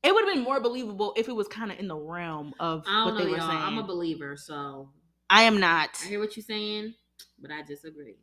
It 0.02 0.12
would 0.14 0.26
have 0.26 0.34
been 0.34 0.44
more 0.44 0.60
believable 0.60 1.14
if 1.16 1.28
it 1.28 1.34
was 1.34 1.48
kind 1.48 1.72
of 1.72 1.78
in 1.80 1.88
the 1.88 1.96
realm 1.96 2.52
of 2.60 2.84
what 2.86 3.16
they 3.16 3.24
know, 3.24 3.30
were 3.30 3.36
y'all. 3.38 3.48
saying. 3.48 3.62
I'm 3.62 3.78
a 3.78 3.82
believer, 3.82 4.36
so 4.36 4.90
I 5.30 5.44
am 5.44 5.58
not. 5.58 5.88
I 6.04 6.08
hear 6.08 6.20
what 6.20 6.36
you're 6.36 6.44
saying, 6.44 6.92
but 7.40 7.50
I 7.50 7.62
disagree. 7.62 8.16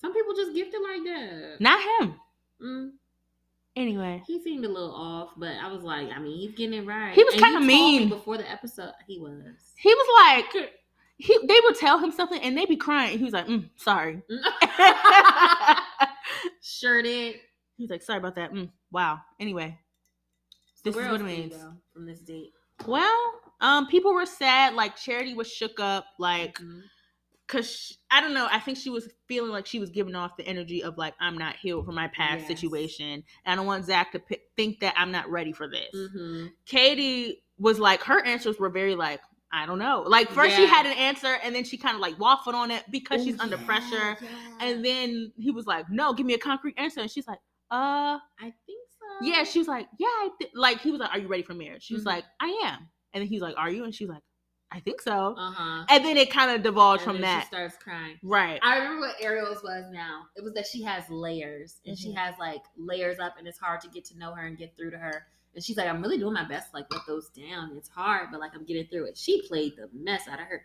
Some 0.00 0.12
people 0.12 0.34
just 0.34 0.52
gifted 0.52 0.80
like 0.82 1.04
that. 1.04 1.56
Not 1.60 1.80
him. 2.00 2.20
Mm, 2.60 2.90
Anyway. 3.76 4.22
he 4.26 4.42
seemed 4.42 4.64
a 4.64 4.68
little 4.68 4.94
off, 4.94 5.30
but 5.36 5.52
I 5.62 5.70
was 5.70 5.82
like, 5.82 6.08
I 6.10 6.18
mean, 6.18 6.38
he's 6.38 6.56
getting 6.56 6.82
it 6.82 6.86
right. 6.86 7.14
He 7.14 7.22
was 7.22 7.34
told 7.34 7.60
me 7.60 7.66
mean. 7.66 8.08
before 8.08 8.38
the 8.38 8.50
episode. 8.50 8.92
He 9.06 9.18
was. 9.18 9.32
He 9.76 9.92
was 9.94 10.06
like 10.54 10.70
he 11.18 11.38
they 11.46 11.60
would 11.64 11.76
tell 11.76 11.98
him 11.98 12.10
something 12.10 12.40
and 12.40 12.56
they'd 12.56 12.68
be 12.68 12.76
crying. 12.76 13.18
He 13.18 13.24
was 13.24 13.34
like, 13.34 13.46
mm, 13.46 13.68
sorry. 13.76 14.22
sure 16.62 17.02
did. 17.02 17.36
He's 17.76 17.90
like, 17.90 18.02
sorry 18.02 18.18
about 18.18 18.36
that. 18.36 18.52
Mm, 18.52 18.70
wow. 18.90 19.20
Anyway. 19.38 19.78
So 20.76 20.80
This 20.84 20.96
where 20.96 21.06
is 21.06 21.12
what 21.12 21.20
it 21.20 21.24
means. 21.24 21.54
from 21.92 22.06
this 22.06 22.20
date. 22.20 22.52
Well, 22.86 23.32
um, 23.60 23.86
people 23.88 24.14
were 24.14 24.26
sad. 24.26 24.74
Like 24.74 24.96
Charity 24.96 25.34
was 25.34 25.50
shook 25.50 25.78
up. 25.80 26.06
Like, 26.18 26.58
Mhm. 26.58 26.80
Cause 27.48 27.70
sh 27.70 27.92
I 28.10 28.20
don't 28.20 28.34
know. 28.34 28.48
I 28.50 28.60
think 28.60 28.78
she 28.78 28.90
was 28.90 29.08
feeling 29.28 29.50
like 29.50 29.66
she 29.66 29.78
was 29.78 29.90
giving 29.90 30.14
off 30.14 30.36
the 30.36 30.46
energy 30.46 30.82
of 30.82 30.96
like 30.98 31.14
I'm 31.20 31.36
not 31.38 31.56
healed 31.56 31.86
from 31.86 31.94
my 31.94 32.08
past 32.08 32.40
Yes. 32.40 32.48
situation, 32.48 33.06
and 33.06 33.24
I 33.44 33.54
don't 33.56 33.66
want 33.66 33.84
Zach 33.84 34.12
to 34.12 34.18
p- 34.20 34.38
think 34.56 34.80
that 34.80 34.94
I'm 34.96 35.10
not 35.12 35.28
ready 35.30 35.52
for 35.52 35.68
this. 35.68 35.94
Mhm. 35.94 36.50
Katie 36.66 37.42
was 37.58 37.78
like 37.78 38.02
her 38.02 38.22
answers 38.24 38.58
were 38.58 38.70
very 38.70 38.94
like 38.94 39.20
I 39.52 39.64
don't 39.64 39.78
know. 39.78 40.02
Like 40.06 40.30
first 40.30 40.56
she 40.56 40.66
had 40.66 40.86
an 40.86 40.92
answer, 40.98 41.38
and 41.42 41.54
then 41.54 41.64
she 41.64 41.76
kind 41.78 41.94
of 41.94 42.00
like 42.00 42.16
waffled 42.18 42.54
on 42.54 42.70
it 42.70 42.84
because 42.90 43.22
she's 43.24 43.36
Oh, 43.40 43.44
under 43.44 43.56
yeah, 43.56 43.64
pressure. 43.64 44.16
yeah. 44.20 44.28
And 44.60 44.84
then 44.84 45.32
he 45.38 45.50
was 45.52 45.66
like, 45.66 45.88
"No, 45.90 46.12
give 46.12 46.26
me 46.26 46.34
a 46.34 46.38
concrete 46.38 46.74
answer," 46.78 47.00
and 47.00 47.10
she's 47.10 47.26
like, 47.28 47.38
"Uh." 47.70 48.18
I 48.38 48.52
think 48.66 48.80
so. 48.98 49.24
Yeah, 49.26 49.44
she 49.44 49.58
was 49.60 49.68
like, 49.68 49.88
yeah, 49.98 50.28
like 50.54 50.80
he 50.80 50.90
was 50.90 51.00
like, 51.00 51.10
are 51.10 51.18
you 51.18 51.28
ready 51.28 51.42
for 51.42 51.54
marriage? 51.54 51.84
She 51.84 51.94
was 51.94 52.02
Mhm. 52.02 52.06
like, 52.06 52.24
I 52.40 52.48
am. 52.66 52.88
And 53.14 53.22
then 53.22 53.28
he 53.28 53.34
was 53.36 53.42
like, 53.42 53.56
are 53.56 53.70
you? 53.70 53.84
And 53.84 53.94
she's 53.94 54.08
like, 54.08 54.20
I 54.72 54.80
think 54.80 55.00
so. 55.00 55.34
Uh 55.38 55.52
huh. 55.52 55.84
And 55.88 56.04
then 56.04 56.16
it 56.16 56.30
kind 56.30 56.50
of 56.50 56.62
divulged 56.62 57.02
from 57.02 57.20
that. 57.20 57.42
She 57.42 57.46
starts 57.46 57.76
crying. 57.76 58.18
Right. 58.22 58.58
I 58.62 58.78
remember 58.78 59.06
what 59.06 59.14
Ariel's 59.22 59.62
was 59.62 59.84
now. 59.92 60.22
It 60.36 60.42
was 60.42 60.54
that 60.54 60.66
she 60.66 60.82
has 60.82 61.04
layers 61.08 61.80
and 61.86 61.96
she 61.96 62.08
Mhm. 62.08 62.16
has 62.16 62.34
like 62.38 62.62
layers 62.76 63.18
up 63.18 63.34
and 63.38 63.46
it's 63.46 63.58
hard 63.58 63.80
to 63.82 63.88
get 63.88 64.04
to 64.06 64.18
know 64.18 64.32
her 64.34 64.46
and 64.46 64.58
get 64.58 64.76
through 64.76 64.90
to 64.90 64.98
her. 64.98 65.26
And 65.54 65.64
she's 65.64 65.76
like, 65.76 65.88
I'm 65.88 66.02
really 66.02 66.18
doing 66.18 66.34
my 66.34 66.44
best 66.44 66.70
to 66.70 66.76
like 66.76 66.86
let 66.92 67.02
those 67.06 67.28
down. 67.30 67.72
It's 67.76 67.88
hard, 67.88 68.28
but 68.30 68.40
like 68.40 68.52
I'm 68.54 68.64
getting 68.64 68.86
through 68.88 69.06
it. 69.06 69.16
She 69.16 69.40
played 69.46 69.76
the 69.76 69.88
mess 69.94 70.28
out 70.28 70.40
of 70.40 70.46
her. 70.46 70.62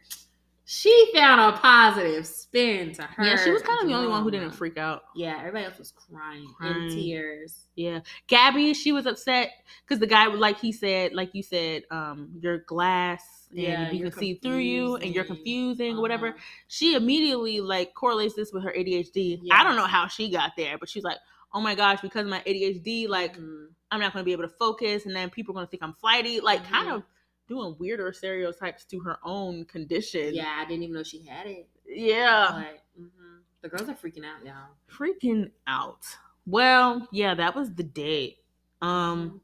She 0.65 1.11
found 1.13 1.41
a 1.53 1.57
positive 1.57 2.25
spin 2.25 2.93
to 2.93 3.03
her. 3.03 3.23
yeah, 3.23 3.35
she 3.35 3.51
was 3.51 3.61
kind 3.61 3.81
of 3.81 3.87
the 3.87 3.93
only 3.93 4.07
one 4.09 4.23
who 4.23 4.31
didn't 4.31 4.51
freak 4.51 4.77
out. 4.77 5.03
Yeah, 5.15 5.37
everybody 5.39 5.65
else 5.65 5.77
was 5.77 5.91
crying, 5.91 6.47
Crying. 6.57 6.83
in 6.83 6.89
tears. 6.89 7.65
Yeah. 7.75 7.99
Gabby, 8.27 8.73
she 8.73 8.91
was 8.91 9.05
upset 9.05 9.51
because 9.85 9.99
the 9.99 10.07
guy, 10.07 10.27
like 10.27 10.59
he 10.59 10.71
said, 10.71 11.13
like 11.13 11.31
you 11.33 11.43
said, 11.43 11.83
um, 11.91 12.29
your 12.41 12.59
glass 12.59 13.40
and 13.51 13.59
Yeah, 13.61 13.91
you 13.91 14.03
can 14.03 14.11
see 14.11 14.35
through 14.35 14.57
you 14.57 14.95
and 14.97 15.13
you're 15.13 15.23
confusing. 15.23 15.97
or 15.97 16.01
whatever. 16.01 16.29
Uh-huh. 16.29 16.37
She 16.67 16.95
immediately 16.95 17.59
like 17.61 17.93
correlates 17.93 18.33
this 18.35 18.51
with 18.51 18.63
her 18.63 18.71
ADHD. 18.71 19.39
Yeah. 19.41 19.55
I 19.59 19.63
don't 19.63 19.75
know 19.75 19.85
how 19.85 20.07
she 20.07 20.29
got 20.29 20.53
there, 20.57 20.77
but 20.77 20.89
she's 20.89 21.03
like, 21.03 21.17
oh 21.53 21.61
my 21.61 21.75
gosh, 21.75 22.01
because 22.01 22.21
of 22.23 22.29
my 22.29 22.41
ADHD, 22.45 23.07
like 23.07 23.37
Mhm. 23.37 23.67
I'm 23.91 23.99
not 23.99 24.13
going 24.13 24.23
to 24.23 24.25
be 24.25 24.31
able 24.31 24.43
to 24.47 24.55
focus, 24.57 25.05
and 25.05 25.13
then 25.13 25.29
people 25.29 25.51
are 25.53 25.55
going 25.55 25.67
to 25.67 25.69
think 25.69 25.83
I'm 25.83 25.93
flighty. 25.93 26.39
Like 26.39 26.63
kind 26.65 26.87
Mhm. 26.87 26.95
of 26.95 27.03
doing 27.47 27.75
weirder 27.77 28.13
stereotypes 28.13 28.85
to 28.85 28.99
her 29.01 29.19
own 29.23 29.65
condition. 29.65 30.33
Yeah, 30.33 30.55
I 30.57 30.63
didn't 30.63 30.83
even 30.83 30.95
know 30.95 31.03
she 31.03 31.23
had 31.25 31.45
it. 31.47 31.67
Yeah. 31.85 32.63
But 32.95 33.01
mhm. 33.03 33.39
the 33.61 33.67
girls 33.67 33.89
are 33.89 33.93
freaking 33.93 34.23
out, 34.25 34.45
y'all. 34.45 34.69
Freaking 34.89 35.51
out. 35.67 36.05
Well, 36.45 37.07
yeah, 37.11 37.35
that 37.35 37.53
was 37.55 37.73
the 37.73 37.83
date. 37.83 38.37
Mm-hmm. 38.81 38.87
Um, 38.87 39.41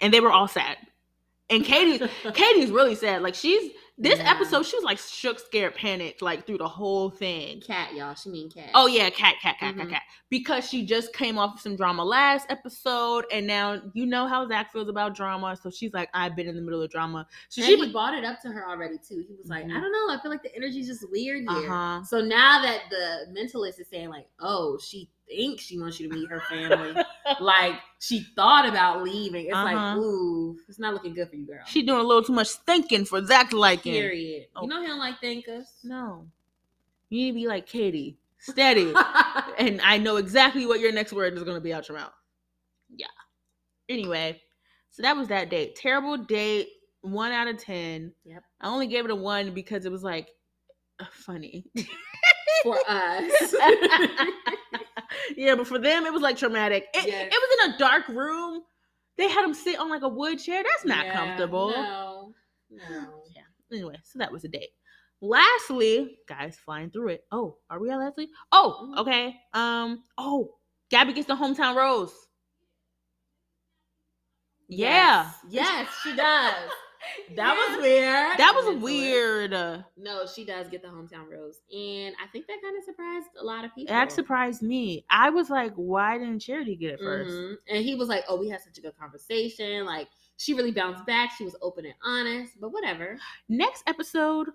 and 0.00 0.12
they 0.14 0.20
were 0.20 0.32
all 0.32 0.48
sad. 0.48 0.78
And 1.54 1.64
Katie, 1.64 2.04
Katie's 2.34 2.70
really 2.70 2.94
sad. 2.94 3.22
Like 3.22 3.34
she's 3.34 3.72
this 3.96 4.18
Yeah. 4.18 4.32
episode, 4.32 4.66
she 4.66 4.74
was 4.76 4.84
like 4.84 4.98
shook, 4.98 5.38
scared, 5.38 5.76
panicked, 5.76 6.20
like 6.20 6.48
through 6.48 6.58
the 6.58 6.66
whole 6.66 7.10
thing. 7.10 7.60
Kat, 7.64 7.94
y'all. 7.94 8.14
She 8.16 8.28
mean 8.28 8.50
Kat. 8.50 8.70
Oh 8.74 8.88
yeah, 8.88 9.08
Kat, 9.10 9.36
Kat, 9.40 9.54
Kat, 9.60 9.76
Kat, 9.76 9.86
Mhm. 9.86 9.90
Kat. 9.90 10.02
Because 10.30 10.68
she 10.68 10.84
just 10.84 11.12
came 11.12 11.38
off 11.38 11.54
of 11.54 11.60
some 11.60 11.76
drama 11.76 12.02
last 12.04 12.46
episode, 12.50 13.24
and 13.30 13.46
now 13.46 13.80
you 13.92 14.04
know 14.04 14.26
how 14.26 14.48
Zach 14.48 14.72
feels 14.72 14.88
about 14.88 15.14
drama. 15.14 15.56
So 15.62 15.70
she's 15.70 15.92
like, 15.92 16.08
I've 16.12 16.34
been 16.34 16.48
in 16.48 16.56
the 16.56 16.60
middle 16.62 16.82
of 16.82 16.90
drama. 16.90 17.24
So 17.50 17.62
and 17.62 17.68
she, 17.70 17.76
he 17.86 17.92
brought 17.92 18.14
it 18.14 18.24
up 18.24 18.40
to 18.42 18.48
her 18.48 18.68
already 18.68 18.96
too. 18.98 19.22
He 19.28 19.36
was 19.38 19.46
like, 19.48 19.64
Mhm. 19.64 19.76
I 19.76 19.80
don't 19.80 19.92
know. 19.92 20.12
I 20.12 20.18
feel 20.20 20.30
like 20.32 20.42
the 20.42 20.54
energy's 20.56 20.88
just 20.88 21.08
weird 21.12 21.44
here. 21.48 21.68
huh. 21.70 22.02
So 22.02 22.20
now 22.20 22.62
that 22.62 22.80
the 22.90 23.26
mentalist 23.32 23.78
is 23.78 23.86
saying 23.88 24.08
like, 24.08 24.26
oh, 24.40 24.76
she 24.82 25.08
thinks 25.28 25.64
she 25.64 25.78
wants 25.78 25.98
you 26.00 26.08
to 26.08 26.14
meet 26.14 26.28
her 26.28 26.40
family, 26.48 26.94
like 27.40 27.74
she 28.00 28.26
thought 28.36 28.68
about 28.68 29.02
leaving. 29.02 29.46
It's 29.46 29.54
like, 29.54 29.76
Uh-huh. 29.76 29.98
ooh, 29.98 30.56
it's 30.68 30.78
not 30.78 30.92
looking 30.94 31.14
good 31.14 31.28
for 31.30 31.36
you, 31.36 31.46
girl. 31.46 31.60
She 31.66 31.82
doing 31.82 32.00
a 32.00 32.02
little 32.02 32.22
too 32.22 32.32
much 32.32 32.48
thinking 32.66 33.04
for 33.04 33.24
Zach 33.24 33.52
liking. 33.52 33.92
Period. 33.92 34.46
Oh. 34.56 34.62
You 34.62 34.68
know 34.68 34.76
how 34.76 34.82
he 34.82 34.88
don't 34.88 34.98
like 34.98 35.20
thinkers. 35.20 35.66
No, 35.82 36.26
you 37.10 37.18
need 37.20 37.30
to 37.32 37.34
be 37.34 37.46
like 37.48 37.66
Katie, 37.66 38.18
steady. 38.38 38.92
and 39.58 39.80
I 39.82 39.98
know 39.98 40.16
exactly 40.16 40.66
what 40.66 40.80
your 40.80 40.92
next 40.92 41.12
word 41.12 41.34
is 41.34 41.42
going 41.44 41.56
to 41.56 41.60
be 41.60 41.72
out 41.72 41.88
your 41.88 41.98
mouth. 41.98 42.12
Yeah. 42.94 43.06
Anyway, 43.88 44.40
so 44.90 45.02
that 45.02 45.16
was 45.16 45.28
that 45.28 45.50
date. 45.50 45.74
Terrible 45.76 46.16
date. 46.16 46.68
One 47.02 47.32
out 47.32 47.48
of 47.48 47.58
ten. 47.58 48.12
Yep. 48.24 48.42
I 48.60 48.68
only 48.68 48.86
gave 48.86 49.04
it 49.04 49.10
a 49.10 49.14
one 49.14 49.52
because 49.52 49.84
it 49.84 49.92
was 49.92 50.02
like 50.02 50.28
funny. 51.10 51.66
for 52.62 52.78
us. 52.88 53.54
yeah, 55.36 55.54
but 55.54 55.66
for 55.66 55.78
them 55.78 56.06
it 56.06 56.12
was 56.12 56.22
like 56.22 56.36
traumatic. 56.36 56.86
It, 56.94 57.06
Yes. 57.06 57.32
it 57.32 57.38
was 57.40 57.66
in 57.68 57.74
a 57.74 57.78
dark 57.78 58.08
room. 58.08 58.62
They 59.16 59.28
had 59.28 59.44
him 59.44 59.54
sit 59.54 59.78
on 59.78 59.88
like 59.90 60.02
a 60.02 60.08
wood 60.08 60.38
chair. 60.38 60.62
That's 60.62 60.84
not 60.84 61.06
Yeah, 61.06 61.12
comfortable. 61.12 61.70
No. 61.70 62.34
No. 62.70 63.22
Yeah. 63.34 63.42
Anyway, 63.72 63.96
so 64.04 64.18
that 64.18 64.32
was 64.32 64.44
a 64.44 64.48
date. 64.48 64.70
Lastly, 65.20 66.18
guys, 66.28 66.58
flying 66.64 66.90
through 66.90 67.08
it. 67.10 67.24
Oh, 67.32 67.58
are 67.70 67.78
we 67.80 67.90
at 67.90 67.98
Leslie? 67.98 68.28
Oh, 68.52 68.88
Mhm. 68.92 68.98
okay. 68.98 69.36
Um. 69.54 70.02
Oh, 70.18 70.56
Gabby 70.90 71.12
gets 71.12 71.28
the 71.28 71.34
hometown 71.36 71.76
rose. 71.76 72.12
Yeah, 74.68 75.30
Yes, 75.48 75.68
Yes, 75.68 75.88
she 76.02 76.16
does. 76.16 76.70
That 77.36 77.54
was 77.54 77.82
weird. 77.82 78.38
that 78.38 78.52
was 78.54 78.66
Went 78.66 78.80
to 78.80 78.86
it. 78.86 78.92
weird. 78.92 79.50
No, 79.96 80.26
she 80.26 80.44
does 80.44 80.68
get 80.68 80.82
the 80.82 80.88
hometown 80.88 81.30
rose, 81.30 81.60
and 81.72 82.14
I 82.22 82.26
think 82.28 82.46
that 82.46 82.58
kind 82.62 82.76
of 82.76 82.84
surprised 82.84 83.26
a 83.40 83.44
lot 83.44 83.64
of 83.64 83.74
people. 83.74 83.94
That 83.94 84.12
surprised 84.12 84.62
me. 84.62 85.04
I 85.10 85.30
was 85.30 85.50
like, 85.50 85.72
why 85.74 86.18
didn't 86.18 86.40
Charity 86.40 86.76
get 86.76 86.92
it 86.94 87.00
1st 87.00 87.30
Mhm. 87.30 87.56
And 87.68 87.84
he 87.84 87.94
was 87.94 88.08
like, 88.08 88.24
"Oh, 88.28 88.36
we 88.36 88.48
had 88.48 88.60
such 88.60 88.78
a 88.78 88.80
good 88.80 88.96
conversation. 88.98 89.84
Like, 89.86 90.08
she 90.36 90.54
really 90.54 90.72
bounced 90.72 91.06
back. 91.06 91.30
She 91.36 91.44
was 91.44 91.56
open 91.62 91.84
and 91.86 91.94
honest. 92.04 92.60
But 92.60 92.70
whatever." 92.72 93.18
Next 93.48 93.82
episode, 93.86 94.50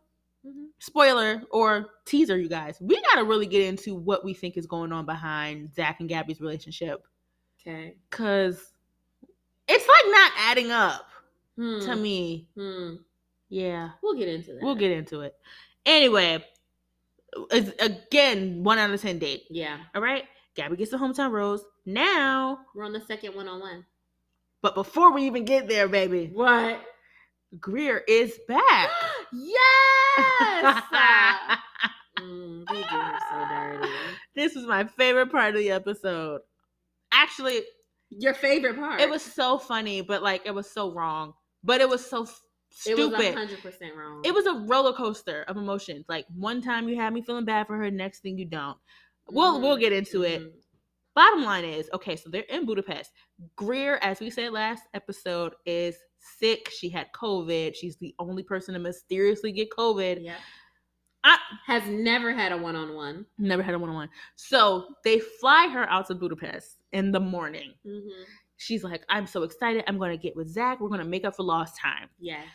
Mhm. 0.45 0.67
spoiler 0.79 1.43
or 1.51 1.89
teaser, 2.05 2.37
you 2.37 2.47
guys. 2.49 2.79
We 2.79 3.01
gotta 3.01 3.23
really 3.25 3.45
get 3.47 3.61
into 3.63 3.95
what 3.95 4.23
we 4.23 4.33
think 4.33 4.57
is 4.57 4.65
going 4.67 4.91
on 4.91 5.05
behind 5.05 5.73
Zach 5.73 5.99
and 5.99 6.07
Gabby's 6.07 6.39
relationship, 6.39 7.03
Okay. 7.61 7.97
cause 8.09 8.73
it's 9.67 9.87
like 9.87 10.03
not 10.07 10.31
adding 10.37 10.71
up 10.71 11.08
Hmm. 11.59 11.79
to 11.81 11.95
me. 11.95 12.47
Hmm. 12.55 12.95
Yeah, 13.49 13.89
We'll 14.01 14.15
get 14.15 14.27
into 14.29 14.53
that. 14.53 14.61
we'll 14.61 14.75
get 14.75 14.91
into 14.91 15.21
it. 15.21 15.35
Anyway, 15.85 16.43
again, 17.51 18.63
one 18.63 18.77
out 18.77 18.91
of 18.91 19.01
ten 19.01 19.19
date. 19.19 19.43
Yeah, 19.49 19.77
All 19.95 20.01
right, 20.01 20.23
Gabby 20.55 20.75
gets 20.77 20.91
the 20.91 20.97
hometown 20.97 21.31
rose 21.31 21.63
now. 21.85 22.59
we're 22.75 22.83
on 22.85 22.93
the 22.93 23.01
second 23.01 23.35
one-on-one. 23.35 23.85
But 24.61 24.75
before 24.75 25.11
we 25.13 25.23
even 25.23 25.45
get 25.45 25.67
there, 25.67 25.87
baby, 25.87 26.29
What? 26.33 26.81
Greer 27.59 27.97
is 28.07 28.37
back. 28.47 28.89
yes. 29.33 30.83
mm, 32.19 32.67
so 32.67 33.47
dirty. 33.49 33.89
this 34.35 34.53
was 34.55 34.65
my 34.65 34.83
favorite 34.85 35.31
part 35.31 35.55
of 35.55 35.59
the 35.61 35.71
episode. 35.71 36.41
Actually, 37.11 37.61
Your 38.11 38.33
favorite 38.35 38.75
part? 38.77 39.01
it 39.01 39.09
was 39.09 39.21
so 39.23 39.57
funny, 39.57 40.01
but 40.01 40.21
like 40.21 40.43
it 40.45 40.53
was 40.53 40.69
so 40.69 40.91
wrong. 40.93 41.33
But 41.63 41.81
it 41.81 41.89
was 41.89 42.05
so 42.05 42.23
f- 42.23 42.41
It 42.85 42.95
was 42.97 43.07
stupid. 43.07 43.33
hundred 43.35 43.61
percent 43.61 43.95
wrong. 43.95 44.21
It 44.23 44.33
was 44.33 44.45
a 44.45 44.53
roller 44.67 44.93
coaster 44.93 45.43
of 45.47 45.57
emotions. 45.57 46.05
Like 46.07 46.25
one 46.35 46.61
time 46.61 46.87
you 46.87 46.95
had 46.95 47.13
me 47.13 47.21
feeling 47.21 47.45
bad 47.45 47.67
for 47.67 47.77
her, 47.77 47.89
next 47.91 48.21
thing 48.21 48.37
you 48.37 48.45
don't. 48.45 48.77
We'll 49.29 49.59
we'll 49.61 49.77
Mhm. 49.77 49.81
get 49.81 49.93
into 49.93 50.23
it. 50.23 50.41
Mhm. 50.41 50.51
Bottom 51.15 51.43
line 51.43 51.65
is, 51.65 51.89
okay, 51.93 52.15
so 52.15 52.29
they're 52.29 52.43
in 52.43 52.65
Budapest. 52.65 53.11
Greer, 53.55 53.97
as 53.97 54.19
we 54.19 54.29
said 54.29 54.53
last 54.53 54.83
episode, 54.93 55.53
is 55.65 55.97
sick. 56.19 56.69
She 56.69 56.87
had 56.89 57.07
COVID. 57.13 57.75
She's 57.75 57.97
the 57.97 58.13
only 58.19 58.43
person 58.43 58.73
to 58.73 58.79
mysteriously 58.79 59.51
get 59.51 59.69
COVID. 59.71 60.19
Yeah. 60.21 60.37
I 61.25 61.37
Has 61.65 61.85
never 61.87 62.31
had 62.31 62.53
a 62.53 62.57
one-on-one. 62.57 63.25
never 63.37 63.61
had 63.61 63.73
a 63.73 63.79
one 63.79 63.89
on 63.89 63.95
one. 63.95 64.09
So 64.35 64.95
they 65.03 65.19
fly 65.19 65.67
her 65.67 65.89
out 65.89 66.07
to 66.07 66.15
Budapest 66.15 66.77
in 66.93 67.11
the 67.11 67.19
morning. 67.19 67.73
Mm-hmm. 67.85 68.23
She's 68.61 68.83
like, 68.83 69.03
I'm 69.07 69.25
so 69.25 69.43
excited. 69.43 69.85
I'm 69.87 69.97
going 69.97 70.11
to 70.11 70.17
get 70.21 70.35
with 70.35 70.49
Zach. 70.49 70.81
We're 70.81 70.89
going 70.89 70.99
to 70.99 71.05
make 71.07 71.23
up 71.23 71.37
for 71.37 71.43
lost 71.43 71.77
time. 71.77 72.09
Yes. 72.19 72.45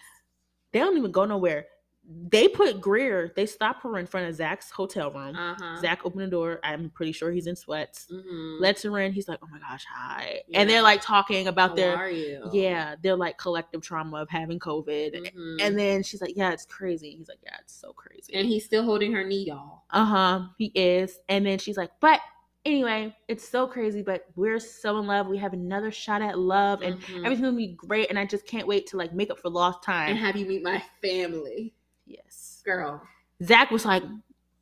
They 0.71 0.79
don't 0.81 0.99
even 0.99 1.11
go 1.11 1.25
nowhere. 1.25 1.65
They 2.07 2.49
put 2.49 2.83
Greer, 2.83 3.33
they 3.35 3.47
stop 3.47 3.81
her 3.83 3.97
in 3.97 4.07
front 4.07 4.29
of 4.29 4.35
Zach's 4.35 4.71
hotel 4.71 5.11
room. 5.11 5.35
Uh 5.35 5.55
huh. 5.59 5.81
Zach 5.81 6.05
opened 6.05 6.21
the 6.21 6.27
door. 6.27 6.61
I'm 6.63 6.91
pretty 6.91 7.13
sure 7.13 7.33
he's 7.33 7.47
in 7.47 7.57
sweats. 7.57 8.07
Mm-hmm. 8.13 8.61
Lets 8.63 8.83
her 8.83 8.99
in. 9.01 9.15
He's 9.15 9.27
like, 9.27 9.39
oh 9.43 9.47
my 9.51 9.59
gosh, 9.59 9.87
hi. 9.91 10.41
Yeah. 10.47 10.61
And 10.61 10.69
they're 10.69 10.83
like 10.83 11.01
talking 11.01 11.47
about 11.49 11.71
How 11.71 11.77
their, 11.77 11.97
are 11.97 12.11
you? 12.11 12.51
yeah, 12.53 12.97
their 13.03 13.17
like 13.17 13.39
collective 13.39 13.81
trauma 13.81 14.19
of 14.19 14.29
having 14.29 14.59
COVID. 14.59 15.33
Mhm. 15.35 15.57
And 15.63 15.79
then 15.79 16.03
she's 16.03 16.21
like, 16.21 16.37
yeah, 16.37 16.51
it's 16.53 16.67
crazy. 16.67 17.15
He's 17.17 17.29
like, 17.29 17.39
yeah, 17.43 17.57
it's 17.63 17.75
so 17.75 17.95
crazy. 17.95 18.35
and 18.35 18.47
he's 18.47 18.67
still 18.67 18.83
holding 18.85 19.11
her 19.13 19.25
knee, 19.25 19.45
y'all. 19.47 19.85
Uh 19.89 20.05
huh. 20.05 20.41
He 20.59 20.67
is. 20.75 21.19
And 21.31 21.47
then 21.47 21.59
she's 21.59 21.79
like, 21.79 21.93
but 22.01 22.21
anyway, 22.65 23.15
it's 23.29 23.47
so 23.49 23.67
crazy, 23.67 24.03
but 24.03 24.25
we're 24.37 24.59
so 24.59 24.99
in 24.99 25.07
love. 25.07 25.27
We 25.27 25.39
have 25.39 25.53
another 25.53 25.91
shot 25.91 26.23
at 26.23 26.39
love 26.39 26.83
and 26.83 27.01
Mhm. 27.01 27.25
everything 27.25 27.45
will 27.45 27.57
be 27.57 27.75
great. 27.75 28.09
And 28.11 28.19
I 28.19 28.25
just 28.27 28.47
can't 28.47 28.67
wait 28.67 28.87
to 28.89 28.97
like 28.97 29.13
make 29.13 29.31
up 29.31 29.39
for 29.39 29.51
lost 29.51 29.83
time. 29.83 30.11
and 30.11 30.19
have 30.19 30.37
you 30.37 30.47
meet 30.47 30.63
my 30.63 30.83
family, 31.03 31.75
yes. 32.07 32.63
girl. 32.65 33.03
Zach 33.43 33.71
was 33.71 33.85
like, 33.85 34.03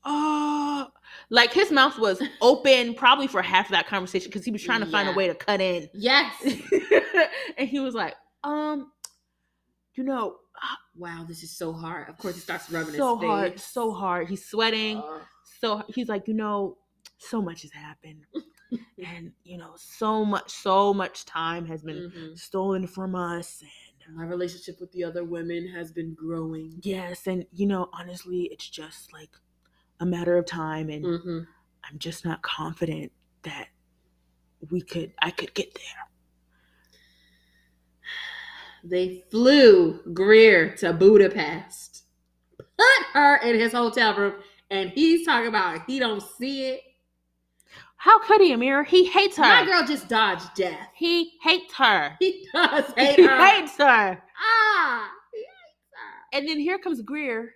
oh, 0.04 0.88
like 1.30 1.52
his 1.52 1.70
mouth 1.70 1.98
was 1.98 2.20
open 2.40 2.94
probably 2.94 3.26
for 3.28 3.42
half 3.42 3.66
of 3.66 3.72
that 3.72 3.86
conversation 3.86 4.28
because 4.28 4.44
he 4.44 4.50
was 4.50 4.62
trying 4.62 4.80
to 4.80 4.86
find 4.86 5.08
a 5.08 5.12
way 5.12 5.28
to 5.28 5.34
cut 5.34 5.60
in. 5.60 5.88
Yes. 5.94 6.32
and 7.58 7.68
he 7.68 7.78
was 7.80 7.94
like, 7.94 8.14
um, 8.44 8.90
you 9.94 10.02
know, 10.04 10.36
wow, 10.96 11.24
this 11.28 11.42
is 11.42 11.56
so 11.56 11.72
hard. 11.72 12.08
Of 12.08 12.18
course, 12.18 12.34
he 12.34 12.40
starts 12.40 12.70
rubbing 12.70 12.94
so 12.94 13.16
his 13.18 13.26
hard, 13.28 13.60
so 13.60 13.92
hard. 13.92 14.28
He's 14.28 14.44
sweating. 14.44 14.98
Ugh. 14.98 15.20
so 15.60 15.82
he's 15.88 16.08
like, 16.08 16.26
you 16.28 16.34
know, 16.34 16.78
so 17.22 17.40
much 17.42 17.62
has 17.62 17.72
happened. 17.72 18.24
and 19.04 19.32
you 19.44 19.58
know, 19.58 19.72
so 19.76 20.24
much, 20.24 20.50
so 20.50 20.92
much 20.94 21.24
time 21.24 21.64
has 21.66 21.82
been 21.82 22.10
Mhm. 22.14 22.38
stolen 22.38 22.86
from 22.86 23.14
us. 23.14 23.62
And 24.06 24.16
My 24.16 24.24
relationship 24.24 24.80
with 24.80 24.90
the 24.92 25.04
other 25.04 25.24
women 25.24 25.66
has 25.68 25.92
been 25.92 26.14
growing. 26.14 26.78
yes, 26.82 27.26
and 27.26 27.46
you 27.52 27.66
know, 27.66 27.88
honestly, 27.92 28.48
it's 28.52 28.68
just 28.68 29.12
like 29.12 29.30
a 30.00 30.06
matter 30.06 30.36
of 30.36 30.46
time. 30.46 30.90
And 30.90 31.04
Mm-hmm. 31.04 31.38
I'm 31.84 31.98
just 31.98 32.24
not 32.24 32.42
confident 32.42 33.12
that 33.42 33.68
we 34.70 34.80
could 34.80 35.12
I 35.20 35.30
could 35.30 35.54
get 35.54 35.74
there. 35.74 36.08
They 38.84 39.22
flew 39.30 40.00
Greer 40.12 40.74
to 40.76 40.92
Budapest. 40.92 42.02
put 42.58 43.06
her 43.12 43.36
in 43.36 43.58
his 43.58 43.72
hotel 43.72 44.16
room, 44.16 44.34
and 44.70 44.90
he's 44.90 45.24
talking 45.24 45.46
about 45.48 45.82
he 45.86 45.98
don't 46.00 46.20
see 46.22 46.66
it. 46.66 46.80
How 48.02 48.18
could 48.18 48.40
he, 48.40 48.52
Amir? 48.52 48.82
He 48.82 49.04
hates 49.04 49.36
her. 49.36 49.44
My 49.44 49.64
girl 49.64 49.86
just 49.86 50.08
dodged 50.08 50.54
death. 50.56 50.88
He 50.92 51.34
hates 51.40 51.72
her. 51.74 52.16
He 52.18 52.48
does 52.52 52.92
hate 52.96 53.14
he 53.14 53.24
her. 53.24 53.46
hates 53.46 53.76
her. 53.78 54.20
ah, 54.40 55.10
he 55.32 55.38
hates 55.38 55.46
her. 55.94 56.36
And 56.38 56.48
then 56.48 56.58
here 56.58 56.78
comes 56.80 57.00
Greer. 57.00 57.54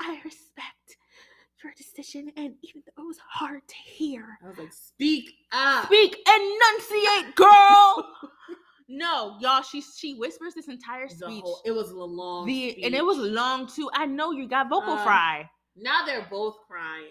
I 0.00 0.20
respect 0.24 0.96
your 2.12 2.24
and 2.36 2.54
even 2.62 2.82
though 2.96 3.02
it 3.04 3.06
was 3.06 3.18
hard 3.18 3.66
to 3.66 3.74
hear, 3.74 4.38
I 4.44 4.48
was 4.48 4.58
like, 4.58 4.72
speak 4.72 5.30
up. 5.52 5.86
speak, 5.86 6.16
enunciate, 6.28 7.34
girl. 7.36 8.08
no, 8.88 9.36
y'all, 9.40 9.62
she 9.62 9.80
she 9.80 10.14
whispers 10.14 10.54
this 10.54 10.68
entire 10.68 11.08
speech. 11.08 11.42
whole- 11.42 11.62
it 11.64 11.70
was 11.72 11.90
a 11.90 11.94
long 11.94 12.46
The, 12.46 12.84
and 12.84 12.94
it 12.94 13.04
was 13.04 13.18
long 13.18 13.66
too. 13.66 13.90
I 13.94 14.06
know 14.06 14.32
you 14.32 14.48
got 14.48 14.68
vocal 14.68 14.94
Uh, 14.94 15.04
fry. 15.04 15.50
Now 15.76 16.04
they're 16.04 16.26
both 16.30 16.56
crying. 16.68 17.06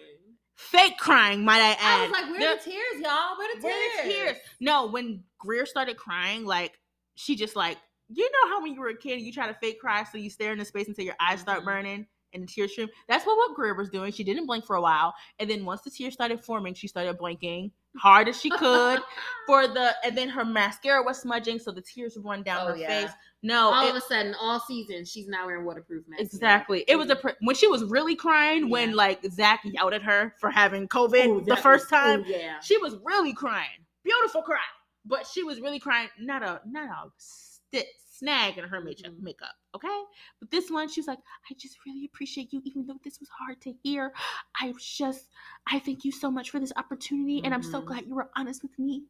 Fake 0.56 0.96
crying, 0.98 1.44
might 1.44 1.60
I 1.60 1.72
add. 1.72 2.00
I 2.00 2.02
was 2.02 2.10
like, 2.12 2.30
where 2.30 2.38
They're- 2.40 2.56
the 2.56 2.62
tears, 2.70 3.00
y'all? 3.02 3.36
Where 3.36 3.54
the 3.56 3.60
Where 3.62 4.02
tears? 4.02 4.06
the 4.06 4.12
tears? 4.24 4.36
No, 4.60 4.86
when 4.86 5.24
Greer 5.38 5.66
started 5.66 5.96
crying, 5.96 6.44
like 6.44 6.78
she 7.16 7.34
just 7.36 7.56
like 7.56 7.78
you 8.08 8.30
know 8.30 8.48
how 8.50 8.62
when 8.62 8.74
you 8.74 8.80
were 8.80 8.88
a 8.90 8.96
kid 8.96 9.20
you 9.22 9.32
try 9.32 9.46
to 9.46 9.54
fake 9.54 9.80
cry 9.80 10.04
so 10.04 10.18
you 10.18 10.28
stare 10.28 10.52
into 10.52 10.64
space 10.64 10.88
until 10.88 11.04
your 11.06 11.14
eyes 11.20 11.40
start 11.40 11.62
Mhm. 11.62 11.64
burning 11.64 12.06
and 12.34 12.42
the 12.42 12.46
tears 12.46 12.72
stream. 12.72 12.88
That's 13.08 13.24
what 13.24 13.36
what 13.38 13.54
Greer 13.54 13.74
was 13.74 13.88
doing. 13.88 14.12
She 14.12 14.24
didn't 14.24 14.46
blink 14.46 14.66
for 14.66 14.76
a 14.76 14.80
while, 14.82 15.14
and 15.38 15.48
then 15.48 15.64
once 15.64 15.80
the 15.82 15.90
tears 15.90 16.12
started 16.14 16.44
forming, 16.44 16.74
she 16.74 16.88
started 16.88 17.16
blinking 17.16 17.70
hard 17.96 18.28
as 18.28 18.40
she 18.40 18.50
could 18.50 19.00
for 19.46 19.66
the. 19.68 19.94
And 20.04 20.18
then 20.18 20.28
her 20.28 20.44
mascara 20.44 21.02
was 21.02 21.18
smudging, 21.20 21.58
so 21.58 21.70
the 21.70 21.80
tears 21.82 22.16
would 22.16 22.24
run 22.24 22.42
down 22.42 22.66
Oh, 22.66 22.70
her 22.72 22.76
yeah. 22.76 23.02
face. 23.02 23.10
No, 23.42 23.70
all 23.72 23.86
it- 23.86 23.90
of 23.90 23.96
a 23.96 24.00
sudden, 24.00 24.34
all 24.40 24.58
season, 24.60 25.04
she's 25.04 25.28
not 25.28 25.46
wearing 25.46 25.64
waterproof 25.64 26.04
masks. 26.08 26.24
Exactly. 26.34 26.84
It 26.88 26.96
was 26.96 27.10
a 27.10 27.16
pr- 27.16 27.30
when 27.40 27.54
she 27.54 27.68
was 27.68 27.84
really 27.84 28.16
crying 28.16 28.68
when 28.70 28.94
like 28.96 29.20
Zach 29.30 29.60
yelled 29.64 29.92
at 29.94 30.02
her 30.02 30.34
for 30.40 30.50
having 30.50 30.88
COVID 30.88 31.44
the 31.46 31.56
first 31.56 31.88
time. 31.88 32.24
yeah. 32.26 32.58
She 32.60 32.76
was 32.78 32.96
really 33.04 33.32
crying. 33.32 33.84
Beautiful 34.02 34.42
cry. 34.42 34.58
But 35.06 35.26
she 35.26 35.42
was 35.44 35.60
really 35.60 35.78
crying. 35.78 36.08
Not 36.18 36.42
a 36.42 36.62
not 36.66 36.86
a 36.88 37.10
sti- 37.18 37.84
snag 38.14 38.58
in 38.58 38.64
her 38.64 38.80
makeup, 38.80 39.12
Mhm. 39.12 39.20
makeup. 39.22 39.54
Okay. 39.74 40.02
But 40.38 40.50
this 40.50 40.70
one, 40.70 40.88
she's 40.88 41.06
like, 41.08 41.18
I 41.50 41.54
just 41.54 41.76
really 41.84 42.04
appreciate 42.04 42.52
you, 42.52 42.62
even 42.64 42.86
though 42.86 42.98
this 43.02 43.18
was 43.20 43.28
hard 43.28 43.60
to 43.62 43.72
hear. 43.82 44.12
I 44.60 44.72
just, 44.78 45.30
I 45.66 45.78
thank 45.80 46.04
you 46.04 46.12
so 46.12 46.30
much 46.30 46.50
for 46.50 46.60
this 46.60 46.72
opportunity, 46.76 47.42
and 47.44 47.52
I'm 47.52 47.62
so 47.62 47.80
Mhm. 47.82 47.86
glad 47.86 48.06
you 48.06 48.14
were 48.14 48.30
honest 48.36 48.62
with 48.62 48.78
me. 48.78 49.04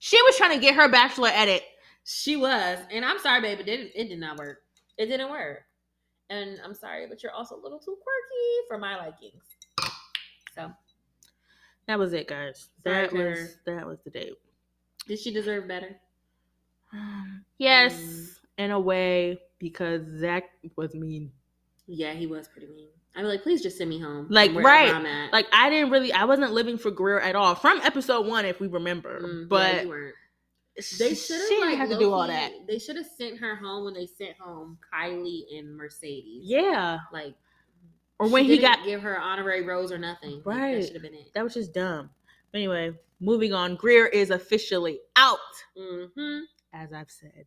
She 0.00 0.20
was 0.22 0.36
trying 0.36 0.54
to 0.54 0.60
get 0.60 0.74
her 0.74 0.88
bachelor 0.88 1.30
edit. 1.32 1.64
She 2.04 2.36
was, 2.36 2.78
and 2.90 3.04
I'm 3.04 3.18
sorry, 3.18 3.40
babe, 3.40 3.60
it 3.60 3.64
didn't. 3.66 3.92
It 3.94 4.08
did 4.08 4.18
not 4.18 4.36
work. 4.38 4.64
It 4.96 5.06
didn't 5.06 5.30
work, 5.30 5.64
and 6.30 6.60
I'm 6.64 6.74
sorry, 6.74 7.06
but 7.06 7.22
you're 7.22 7.32
also 7.32 7.56
a 7.56 7.60
little 7.62 7.78
too 7.78 7.96
quirky 8.02 8.66
for 8.68 8.78
my 8.78 8.96
likings. 8.96 9.44
So, 10.54 10.72
That 11.86 11.98
was 11.98 12.12
it, 12.12 12.26
guys. 12.26 12.68
Sorry, 12.82 13.06
That 13.06 13.12
was 13.12 13.58
that 13.64 13.86
was 13.86 14.00
the 14.02 14.10
date. 14.10 14.34
did 15.06 15.18
she 15.18 15.32
deserve 15.32 15.66
better? 15.68 16.00
Yes, 17.58 17.94
Mm. 17.94 18.38
in 18.58 18.70
a 18.72 18.80
way, 18.80 19.40
because 19.58 20.02
Zach 20.18 20.50
was 20.76 20.94
mean. 20.94 21.32
Yeah, 21.86 22.12
he 22.12 22.26
was 22.26 22.48
pretty 22.48 22.68
mean. 22.68 22.88
I'd 23.16 23.22
be 23.22 23.28
like, 23.28 23.42
please 23.42 23.62
just 23.62 23.78
send 23.78 23.90
me 23.90 23.98
home. 23.98 24.26
Like, 24.30 24.54
right. 24.54 24.94
I'm 24.94 25.04
at. 25.06 25.32
Like 25.32 25.46
I 25.52 25.70
didn't 25.70 25.90
really, 25.90 26.12
I 26.12 26.24
wasn't 26.24 26.52
living 26.52 26.78
for 26.78 26.90
Greer 26.90 27.18
at 27.18 27.34
all 27.34 27.54
from 27.54 27.80
episode 27.82 28.26
one, 28.26 28.44
if 28.44 28.60
we 28.60 28.68
remember. 28.68 29.20
Mm, 29.20 29.48
but 29.48 29.84
you 29.86 30.12
They 30.98 31.14
should 31.14 31.40
have 31.50 31.60
like 31.60 31.78
have 31.78 31.88
to 31.88 31.98
do 31.98 32.12
all 32.12 32.26
that. 32.28 32.52
They 32.68 32.78
should 32.78 32.96
have 32.96 33.06
sent 33.06 33.38
her 33.38 33.56
home 33.56 33.84
when 33.84 33.94
they 33.94 34.06
sent 34.06 34.36
home 34.38 34.78
Kylie 34.94 35.58
and 35.58 35.76
Mercedes. 35.76 36.42
Yeah, 36.44 36.98
like 37.12 37.34
or 38.20 38.28
when 38.28 38.44
he 38.44 38.58
didn't 38.58 38.62
got 38.76 38.84
give 38.84 39.00
her 39.02 39.18
honorary 39.18 39.62
rose 39.64 39.90
or 39.90 39.98
nothing. 39.98 40.36
Like, 40.44 40.46
Right. 40.46 40.74
that 40.76 40.84
should 40.84 40.92
have 40.94 41.02
been 41.02 41.14
it. 41.14 41.32
that 41.34 41.42
was 41.42 41.54
just 41.54 41.72
dumb. 41.74 42.10
Anyway, 42.54 42.92
moving 43.20 43.52
on. 43.52 43.74
Greer 43.74 44.06
is 44.06 44.30
officially 44.30 45.00
out, 45.16 45.38
Mm-hmm. 45.76 46.40
As 46.72 46.92
I've 46.92 47.10
said. 47.10 47.46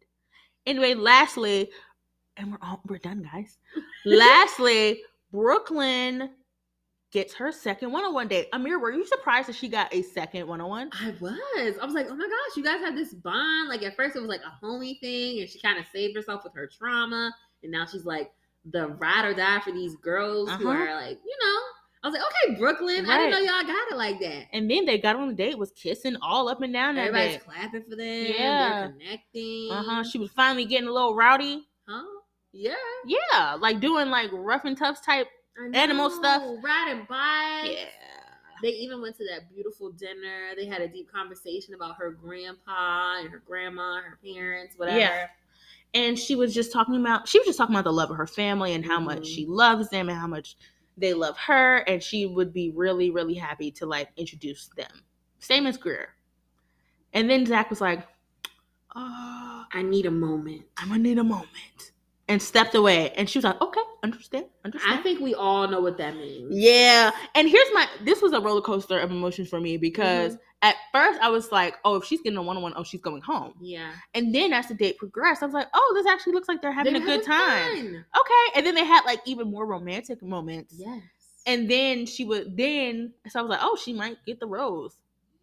Anyway, 0.66 0.94
lastly, 0.94 1.70
and 2.38 2.52
we're 2.52 2.58
all 2.62 2.82
we're 2.88 2.98
done, 2.98 3.28
guys. 3.32 3.58
lastly, 4.06 5.02
Brooklyn 5.32 6.30
gets 7.12 7.34
her 7.34 7.52
second 7.52 7.92
one-on-one 7.92 8.28
date. 8.30 8.48
Amir, 8.54 8.80
were 8.80 8.92
you 8.92 9.06
surprised 9.06 9.50
that 9.50 9.56
she 9.56 9.68
got 9.68 9.94
a 9.94 10.02
second 10.02 10.48
one-on-one? 10.48 10.90
I 10.94 11.14
was. 11.20 11.78
I 11.82 11.86
was 11.86 11.94
like, 11.94 12.08
oh 12.10 12.16
my 12.16 12.24
gosh, 12.26 12.56
you 12.58 12.64
guys 12.64 12.80
have 12.82 12.96
this 12.96 13.14
bond. 13.14 13.68
Like 13.70 13.84
at 13.84 13.96
first 13.96 14.16
it 14.16 14.20
was 14.20 14.30
like 14.30 14.42
a 14.42 14.66
homie 14.66 15.00
thing, 15.00 15.40
and 15.42 15.50
she 15.50 15.60
kind 15.60 15.78
of 15.80 15.86
saved 15.94 16.16
herself 16.16 16.44
with 16.44 16.54
her 16.56 16.68
trauma, 16.68 17.34
and 17.64 17.72
now 17.72 17.86
she's 17.86 18.06
like 18.06 18.32
the 18.72 18.88
ride 18.90 19.26
or 19.26 19.34
die 19.34 19.60
for 19.62 19.72
these 19.72 19.96
girls 19.98 20.50
who 20.52 20.70
Uh-huh. 20.70 20.84
are 20.84 20.96
like, 20.96 21.18
you 21.26 21.38
know. 21.44 21.60
I 22.04 22.08
was 22.08 22.16
like, 22.18 22.24
okay, 22.50 22.58
Brooklyn. 22.60 23.08
I 23.08 23.18
didn't 23.18 23.32
know 23.32 23.38
y'all 23.40 23.64
got 23.68 23.92
it 23.92 23.96
like 23.96 24.20
that. 24.22 24.46
And 24.54 24.70
then 24.70 24.86
they 24.86 24.98
got 24.98 25.16
on 25.18 25.28
the 25.28 25.34
date, 25.36 25.58
was 25.58 25.72
kissing 25.72 26.16
all 26.22 26.50
up 26.50 26.62
and 26.62 26.74
down 26.74 26.96
that 26.96 27.10
Everybody's 27.10 27.38
day. 27.38 27.42
clapping 27.46 27.84
for 27.84 27.96
them. 27.96 28.26
Yeah. 28.38 28.70
They're 28.82 28.90
connecting. 28.92 29.70
Uh 29.72 29.84
huh. 29.84 30.04
She 30.04 30.18
was 30.18 30.32
finally 30.32 30.66
getting 30.66 30.88
a 30.88 30.92
little 30.92 31.14
rowdy. 31.16 31.68
Huh? 31.88 32.04
Yeah. 32.54 32.74
Yeah, 33.06 33.54
like 33.60 33.80
doing 33.80 34.10
like 34.10 34.30
rough 34.34 34.66
and 34.66 34.76
tough 34.78 35.06
type. 35.06 35.28
Animal 35.74 36.10
stuff. 36.10 36.42
Riding 36.64 37.06
bikes. 37.08 37.70
Yeah. 37.76 37.86
They 38.64 38.70
even 38.70 39.02
went 39.02 39.16
to 39.18 39.26
that 39.30 39.54
beautiful 39.54 39.92
dinner. 39.92 40.54
They 40.56 40.66
had 40.66 40.82
a 40.82 40.88
deep 40.88 41.12
conversation 41.12 41.74
about 41.74 41.96
her 41.98 42.12
grandpa 42.12 43.20
and 43.20 43.30
her 43.30 43.42
grandma, 43.46 44.02
her 44.02 44.18
parents, 44.24 44.76
whatever. 44.78 44.98
Yeah. 45.00 45.28
And 45.94 46.18
she 46.18 46.36
was 46.36 46.54
just 46.54 46.72
talking 46.72 46.96
about 46.96 47.28
she 47.28 47.38
was 47.40 47.46
just 47.46 47.58
talking 47.58 47.76
about 47.76 47.84
the 47.84 47.92
love 47.94 48.10
of 48.12 48.18
her 48.18 48.28
family 48.28 48.74
and 48.74 48.86
how 48.86 49.00
much 49.00 49.22
Mhm. 49.24 49.36
she 49.36 49.46
loves 49.46 49.90
them 49.90 50.10
and 50.10 50.18
how 50.18 50.28
much 50.28 50.56
they 50.98 51.14
love 51.14 51.38
her 51.38 51.78
and 51.88 52.02
she 52.02 52.26
would 52.26 52.54
be 52.54 52.72
really 52.72 53.10
really 53.12 53.34
happy 53.34 53.72
to 53.72 53.86
like 53.86 54.10
introduce 54.18 54.70
them. 54.78 55.04
Same 55.40 55.66
as 55.68 55.78
Greer. 55.78 56.10
And 57.14 57.30
then 57.30 57.46
Zach 57.46 57.70
was 57.70 57.82
like, 57.82 58.08
"Uh, 58.96 59.66
I 59.74 59.82
need 59.84 60.06
a 60.06 60.12
moment. 60.12 60.64
I'm 60.78 60.90
gonna 60.90 61.00
need 61.00 61.18
a 61.18 61.24
moment," 61.24 61.92
and 62.28 62.42
stepped 62.42 62.76
away. 62.76 63.12
And 63.12 63.30
she 63.30 63.38
was 63.38 63.46
like, 63.46 63.60
"Okay, 63.62 63.82
understand, 64.04 64.46
understand." 64.66 65.00
I 65.00 65.04
think 65.04 65.20
we 65.20 65.34
all 65.34 65.68
know 65.68 65.82
what 65.82 65.98
that 65.98 66.16
means. 66.16 66.56
Yeah. 66.56 67.12
And 67.36 67.50
here's 67.50 67.68
my 67.74 67.88
this 68.04 68.22
was 68.22 68.34
a 68.34 68.40
roller 68.40 68.62
coaster 68.62 69.00
of 69.00 69.12
emotions 69.12 69.50
for 69.50 69.60
me 69.60 69.78
because 69.78 70.34
mm-hmm. 70.34 70.70
at 70.70 70.76
first 70.92 71.20
I 71.22 71.30
was 71.30 71.52
like, 71.52 71.76
oh, 71.86 71.96
if 71.96 72.06
she's 72.06 72.22
getting 72.22 72.38
a 72.38 72.42
one 72.42 72.58
on 72.58 72.64
one, 72.64 72.74
oh, 72.76 72.84
she's 72.84 73.02
going 73.02 73.22
home. 73.22 73.54
Yeah. 73.62 73.92
And 74.14 74.34
then 74.34 74.54
as 74.54 74.68
the 74.68 74.74
date 74.74 74.98
progressed, 74.98 75.44
I 75.44 75.46
was 75.46 75.54
like, 75.54 75.68
oh, 75.74 75.92
this 75.96 76.08
actually 76.12 76.34
looks 76.34 76.48
like 76.48 76.62
they're 76.62 76.72
having 76.72 76.94
They're 76.94 77.04
a 77.04 77.06
good 77.06 77.24
time. 77.24 77.76
fun. 77.76 78.06
Okay. 78.20 78.58
And 78.58 78.66
then 78.66 78.76
they 78.76 78.86
had 78.86 79.04
like 79.06 79.22
even 79.26 79.50
more 79.50 79.66
romantic 79.66 80.22
moments. 80.22 80.76
Yes. 80.78 81.02
And 81.46 81.70
then 81.70 82.06
she 82.06 82.24
would 82.24 82.56
then 82.56 83.14
so 83.28 83.40
I 83.40 83.42
was 83.42 83.50
like, 83.50 83.62
oh, 83.62 83.78
she 83.82 83.94
might 83.94 84.18
get 84.26 84.40
the 84.40 84.48
rose. 84.48 84.96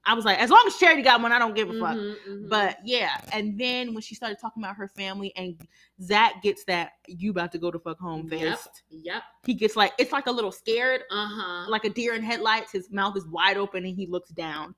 I 0.09 0.15
was 0.15 0.25
like, 0.25 0.39
as 0.39 0.49
long 0.51 0.65
as 0.67 0.77
Charity 0.77 1.03
got 1.03 1.21
one, 1.21 1.33
I 1.33 1.39
don't 1.39 1.55
give 1.55 1.69
a 1.69 1.79
fuck. 1.79 1.97
Mhm, 1.97 2.17
mhm. 2.29 2.49
But 2.49 2.79
yeah, 2.85 3.21
and 3.33 3.59
then 3.59 3.93
when 3.93 4.01
she 4.03 4.15
started 4.15 4.39
talking 4.41 4.63
about 4.63 4.75
her 4.77 4.89
family 4.89 5.33
and 5.37 5.57
Zach 6.03 6.43
gets 6.43 6.65
that 6.65 6.93
you 7.07 7.31
about 7.31 7.53
to 7.53 7.59
go 7.59 7.71
to 7.71 7.79
fuck 7.79 7.99
home 8.01 8.29
face. 8.29 8.41
Yep. 8.43 8.59
Yep. 8.91 9.23
He 9.45 9.55
gets 9.55 9.77
like 9.77 9.93
it's 9.99 10.11
like 10.13 10.27
a 10.27 10.33
little 10.33 10.51
scared, 10.53 11.03
Uh 11.11 11.29
huh. 11.31 11.71
like 11.71 11.85
a 11.85 11.91
deer 11.91 12.15
in 12.15 12.23
headlights. 12.23 12.73
His 12.73 12.91
mouth 12.91 13.17
is 13.17 13.27
wide 13.27 13.57
open 13.59 13.85
and 13.85 13.95
he 13.95 14.07
looks 14.07 14.31
down. 14.31 14.75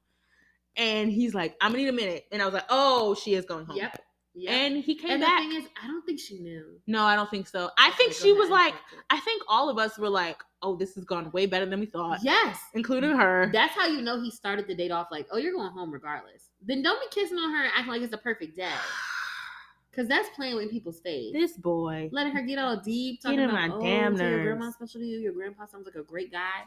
And 0.76 1.10
he's 1.10 1.34
like, 1.34 1.56
I'm 1.60 1.72
gonna 1.72 1.82
need 1.84 1.88
a 1.90 1.92
minute. 1.92 2.26
And 2.32 2.42
I 2.42 2.44
was 2.44 2.54
like, 2.54 2.66
Oh, 2.68 3.14
she 3.14 3.34
is 3.34 3.44
going 3.44 3.66
home. 3.66 3.76
Yep. 3.76 4.02
Yep. 4.34 4.52
And 4.52 4.76
he 4.84 4.94
came 4.94 5.10
And 5.10 5.20
back. 5.22 5.42
the 5.42 5.48
thing 5.48 5.62
is, 5.62 5.68
I 5.82 5.86
don't 5.88 6.04
think 6.06 6.20
she 6.20 6.38
knew. 6.38 6.80
no, 6.86 7.04
I 7.04 7.16
don't 7.16 7.28
think 7.30 7.48
so. 7.48 7.70
I 7.78 7.90
think 7.92 8.12
she 8.12 8.32
was 8.32 8.48
like, 8.48 8.74
I 9.10 9.18
think 9.20 9.42
all 9.48 9.68
of 9.68 9.76
us 9.78 9.98
were 9.98 10.08
like, 10.08 10.40
Oh, 10.62 10.76
this 10.76 10.94
has 10.94 11.04
gone 11.04 11.30
way 11.32 11.46
better 11.46 11.64
than 11.64 11.80
we 11.80 11.86
thought. 11.86 12.18
yes. 12.22 12.58
Including 12.74 13.16
her. 13.16 13.50
That's 13.52 13.74
how 13.74 13.86
you 13.86 14.02
know 14.02 14.20
he 14.20 14.30
started 14.30 14.66
the 14.66 14.74
date 14.74 14.90
off 14.90 15.08
like, 15.10 15.26
oh, 15.32 15.38
you're 15.38 15.52
going 15.54 15.70
home 15.70 15.90
regardless. 15.90 16.50
Then 16.62 16.82
don't 16.82 17.00
be 17.00 17.06
kissing 17.10 17.38
on 17.38 17.50
her 17.54 17.62
and 17.64 17.72
acting 17.74 17.92
like 17.92 18.02
it's 18.02 18.12
a 18.12 18.18
perfect 18.18 18.56
day. 18.56 18.70
Cause 19.96 20.06
that's 20.06 20.28
playing 20.36 20.54
with 20.56 20.70
people's 20.70 21.00
face. 21.00 21.32
this 21.32 21.56
boy. 21.56 22.08
Letting 22.12 22.32
her 22.34 22.42
get 22.42 22.58
all 22.58 22.76
deep, 22.76 23.20
Get 23.22 23.28
talking 23.28 23.44
about 23.44 23.68
my 23.70 23.74
oh, 23.74 23.80
damn 23.82 24.16
so 24.16 24.22
your 24.22 24.44
grandma's 24.44 24.74
special 24.74 25.00
to 25.00 25.06
you. 25.06 25.18
Your 25.18 25.32
grandpa 25.32 25.66
sounds 25.66 25.84
like 25.84 25.96
a 25.96 26.02
great 26.02 26.30
guy. 26.30 26.64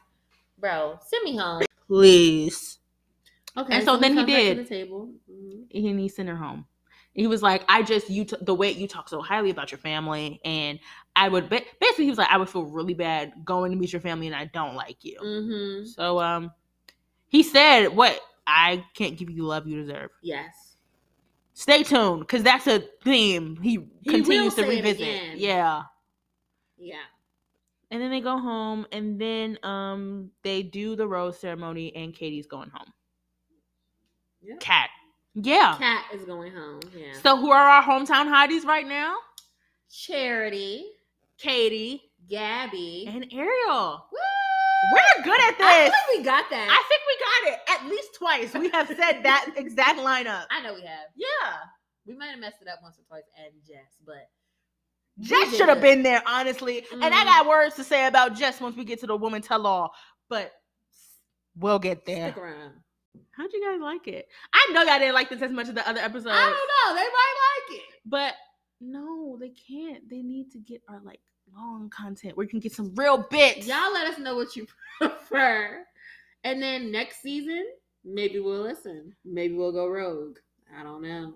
Bro, 0.60 0.99
send 1.08 1.23
me 1.23 1.38
home. 1.38 1.63
Please. 1.88 2.79
Okay. 3.56 3.75
And 3.75 3.86
so 3.86 3.97
then 3.97 4.17
he 4.17 4.25
did. 4.25 4.58
the 4.58 4.65
table. 4.65 5.10
Mhm. 5.32 5.67
And 5.73 5.99
he 5.99 6.10
sent 6.10 6.27
her 6.27 6.36
home. 6.36 6.65
He 7.13 7.28
was 7.28 7.41
like, 7.43 7.63
I 7.69 7.84
just 7.84 8.10
you 8.10 8.26
t- 8.26 8.38
the 8.41 8.56
way 8.56 8.71
you 8.71 8.88
talk 8.88 9.08
so 9.08 9.21
highly 9.21 9.52
about 9.52 9.71
your 9.71 9.78
family, 9.78 10.41
and 10.43 10.80
I 11.15 11.30
would 11.30 11.47
ba- 11.49 11.62
basically 11.80 12.06
he 12.06 12.10
was 12.10 12.17
like, 12.17 12.30
I 12.32 12.38
would 12.38 12.49
feel 12.49 12.65
really 12.65 12.95
bad 12.95 13.34
going 13.45 13.71
to 13.71 13.78
meet 13.78 13.93
your 13.93 14.02
family, 14.02 14.28
and 14.28 14.36
I 14.36 14.45
don't 14.45 14.76
like 14.76 15.04
you. 15.04 15.19
Mhm. 15.21 15.88
So 15.88 16.19
um, 16.19 16.52
he 17.28 17.43
said, 17.43 17.89
"What? 17.89 18.19
I 18.47 18.84
can't 18.95 19.17
give 19.17 19.30
you 19.30 19.38
the 19.38 19.43
love 19.43 19.67
you 19.67 19.80
deserve." 19.80 20.10
Yes. 20.23 20.76
Stay 21.54 21.84
tuned, 21.84 22.21
because 22.21 22.41
that's 22.41 22.65
a 22.65 22.84
theme 23.04 23.58
he, 23.62 23.78
He 24.02 24.10
continues 24.10 24.56
to 24.56 24.65
revisit. 24.65 25.38
Yeah. 25.38 25.84
Yeah. 26.80 26.95
And 27.91 28.02
then 28.02 28.10
they 28.10 28.21
go 28.21 28.39
home, 28.39 28.88
and 28.91 29.21
then 29.21 29.60
um 29.62 30.32
they 30.41 30.63
do 30.63 30.95
the 30.95 31.08
rose 31.08 31.38
ceremony, 31.38 31.95
and 31.95 32.12
Katie's 32.12 32.47
going 32.47 32.71
home. 32.71 32.91
Yep. 34.41 34.60
Kat, 34.60 34.89
yeah. 35.35 35.75
Kat 35.77 36.05
is 36.13 36.23
going 36.25 36.51
home. 36.53 36.81
Yeah. 36.95 37.13
So 37.21 37.37
who 37.37 37.51
are 37.51 37.67
our 37.67 37.83
hometown 37.83 38.25
hotties 38.25 38.65
right 38.65 38.87
now? 38.87 39.15
Charity, 39.89 40.85
Katie 41.37 42.01
Gabby. 42.29 43.05
and 43.07 43.25
Ariel. 43.31 44.05
Woo! 44.11 44.17
We're 44.91 45.23
good 45.23 45.39
at 45.41 45.57
this. 45.57 45.67
I 45.67 45.83
like 45.85 46.17
we 46.17 46.23
got 46.23 46.49
that. 46.49 46.67
I 46.69 46.83
think 46.89 47.01
we 47.07 47.17
got 47.19 47.53
it 47.53 47.59
at 47.69 47.89
least 47.89 48.15
twice. 48.15 48.53
We 48.53 48.69
have 48.69 48.87
said 48.87 49.23
that 49.23 49.53
exact 49.57 49.99
lineup. 49.99 50.45
I 50.49 50.61
know 50.61 50.73
we 50.73 50.81
have. 50.81 51.07
Yeah. 51.15 51.53
We 52.05 52.15
might 52.15 52.31
have 52.31 52.39
messed 52.39 52.61
it 52.61 52.67
up 52.67 52.79
once 52.83 52.97
or 52.99 53.03
twice, 53.03 53.23
and 53.37 53.53
Jess, 53.65 53.97
but 54.05 54.29
Jess 55.19 55.55
should 55.55 55.69
have 55.69 55.81
been 55.81 56.03
there, 56.03 56.21
honestly. 56.27 56.85
And 56.91 57.03
I 57.03 57.09
got 57.09 57.41
mm-hmm. 57.41 57.49
words 57.49 57.75
to 57.75 57.83
say 57.83 58.07
about 58.07 58.35
Jess 58.35 58.59
once 58.59 58.75
we 58.75 58.83
get 58.83 58.99
to 59.01 59.07
the 59.07 59.15
woman 59.15 59.41
tell 59.41 59.65
all, 59.65 59.93
but 60.27 60.51
we'll 61.55 61.79
get 61.79 62.05
there. 62.05 62.31
Stick 62.31 62.43
around. 62.43 62.73
How'd 63.35 63.51
you 63.51 63.63
guys 63.63 63.81
like 63.81 64.07
it? 64.07 64.27
I 64.53 64.69
know 64.71 64.83
y'all 64.83 64.99
didn't 64.99 65.15
like 65.15 65.29
this 65.29 65.41
as 65.41 65.51
much 65.51 65.67
as 65.67 65.73
the 65.73 65.87
other 65.87 65.99
episodes, 65.99 66.27
I 66.29 66.45
don't 66.45 66.51
know. 66.51 66.95
They 66.95 67.07
might 67.07 67.35
like 67.69 67.79
it. 67.79 67.85
but 68.05 68.33
no, 68.79 69.37
they 69.39 69.49
can't. 69.49 70.07
They 70.09 70.21
need 70.21 70.51
to 70.51 70.59
get 70.59 70.81
our 70.87 71.01
like 71.03 71.19
long 71.55 71.89
content 71.89 72.37
where 72.37 72.43
you 72.43 72.49
can 72.49 72.59
get 72.59 72.73
some 72.73 72.93
real 72.95 73.25
bits. 73.29 73.67
Y'all 73.67 73.91
let 73.93 74.07
us 74.07 74.19
know 74.19 74.35
what 74.35 74.55
you 74.55 74.67
prefer, 74.99 75.83
and 76.43 76.61
then 76.61 76.91
next 76.91 77.21
season 77.21 77.65
maybe 78.05 78.39
we'll 78.39 78.61
listen. 78.61 79.15
Maybe 79.25 79.53
we'll 79.55 79.71
go 79.71 79.87
rogue. 79.87 80.37
I 80.77 80.83
don't 80.83 81.01
know. 81.01 81.33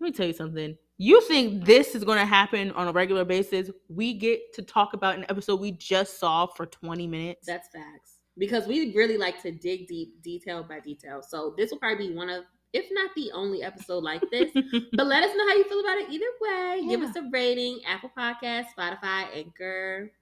Let 0.00 0.04
me 0.06 0.12
tell 0.12 0.26
you 0.26 0.32
something. 0.32 0.76
You 0.96 1.20
think 1.22 1.64
this 1.64 1.94
is 1.94 2.02
going 2.04 2.18
to 2.18 2.24
happen 2.26 2.70
on 2.72 2.88
a 2.88 2.92
regular 2.92 3.24
basis? 3.24 3.70
We 3.88 4.14
get 4.14 4.52
to 4.54 4.62
talk 4.62 4.94
about 4.94 5.16
an 5.16 5.26
episode 5.28 5.60
we 5.60 5.72
just 5.72 6.18
saw 6.18 6.46
for 6.46 6.66
20 6.66 7.06
minutes. 7.06 7.46
That's 7.46 7.68
facts. 7.68 8.17
Because 8.38 8.66
we 8.66 8.92
really 8.94 9.16
like 9.18 9.42
to 9.42 9.50
dig 9.50 9.88
deep, 9.88 10.22
detail 10.22 10.62
by 10.62 10.80
detail. 10.80 11.22
So 11.22 11.54
this 11.56 11.70
will 11.70 11.78
probably 11.78 12.08
be 12.08 12.14
one 12.14 12.28
of, 12.30 12.44
if 12.72 12.86
not 12.92 13.10
the 13.16 13.30
only 13.32 13.62
episode 13.62 14.04
like 14.04 14.22
this. 14.30 14.50
but 14.92 15.06
let 15.06 15.24
us 15.24 15.34
know 15.36 15.48
how 15.48 15.54
you 15.56 15.64
feel 15.64 15.80
about 15.80 15.98
it 15.98 16.10
either 16.10 16.26
way. 16.40 16.86
Give 16.88 17.02
us 17.02 17.16
a 17.16 17.22
rating. 17.32 17.80
Apple 17.86 18.12
Podcast, 18.16 18.66
Spotify, 18.78 19.26
Anchor. 19.34 20.12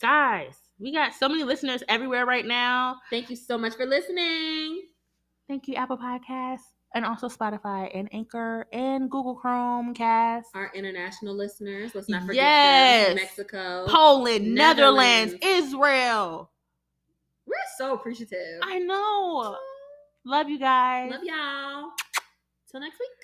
Guys, 0.00 0.56
we 0.78 0.92
got 0.92 1.14
so 1.14 1.28
many 1.28 1.44
listeners 1.44 1.82
everywhere 1.88 2.26
right 2.26 2.44
now. 2.44 2.96
Thank 3.08 3.30
you 3.30 3.36
so 3.36 3.56
much 3.56 3.74
for 3.76 3.86
listening. 3.86 4.82
Thank 5.48 5.68
you, 5.68 5.74
Apple 5.76 5.96
Podcasts, 5.98 6.60
and 6.94 7.04
also 7.04 7.28
Spotify 7.28 7.90
and 7.94 8.08
Anchor 8.12 8.66
and 8.72 9.10
Google 9.10 9.38
Chromecast, 9.42 10.44
Our 10.54 10.70
international 10.74 11.34
listeners. 11.34 11.94
Let's 11.94 12.08
not 12.08 12.22
forget 12.22 12.36
Yes. 12.36 13.14
Mexico. 13.14 13.86
Poland, 13.88 14.54
Netherlands, 14.54 15.34
Netherlands. 15.34 15.66
Israel. 15.68 16.50
We're 17.52 17.86
so 17.86 17.94
appreciative. 17.94 18.60
I 18.62 18.78
know. 18.78 19.56
Love 20.24 20.48
you 20.48 20.58
guys. 20.58 21.10
Love 21.10 21.24
y'all. 21.24 21.90
Till 22.70 22.80
next 22.80 22.98
week. 22.98 23.21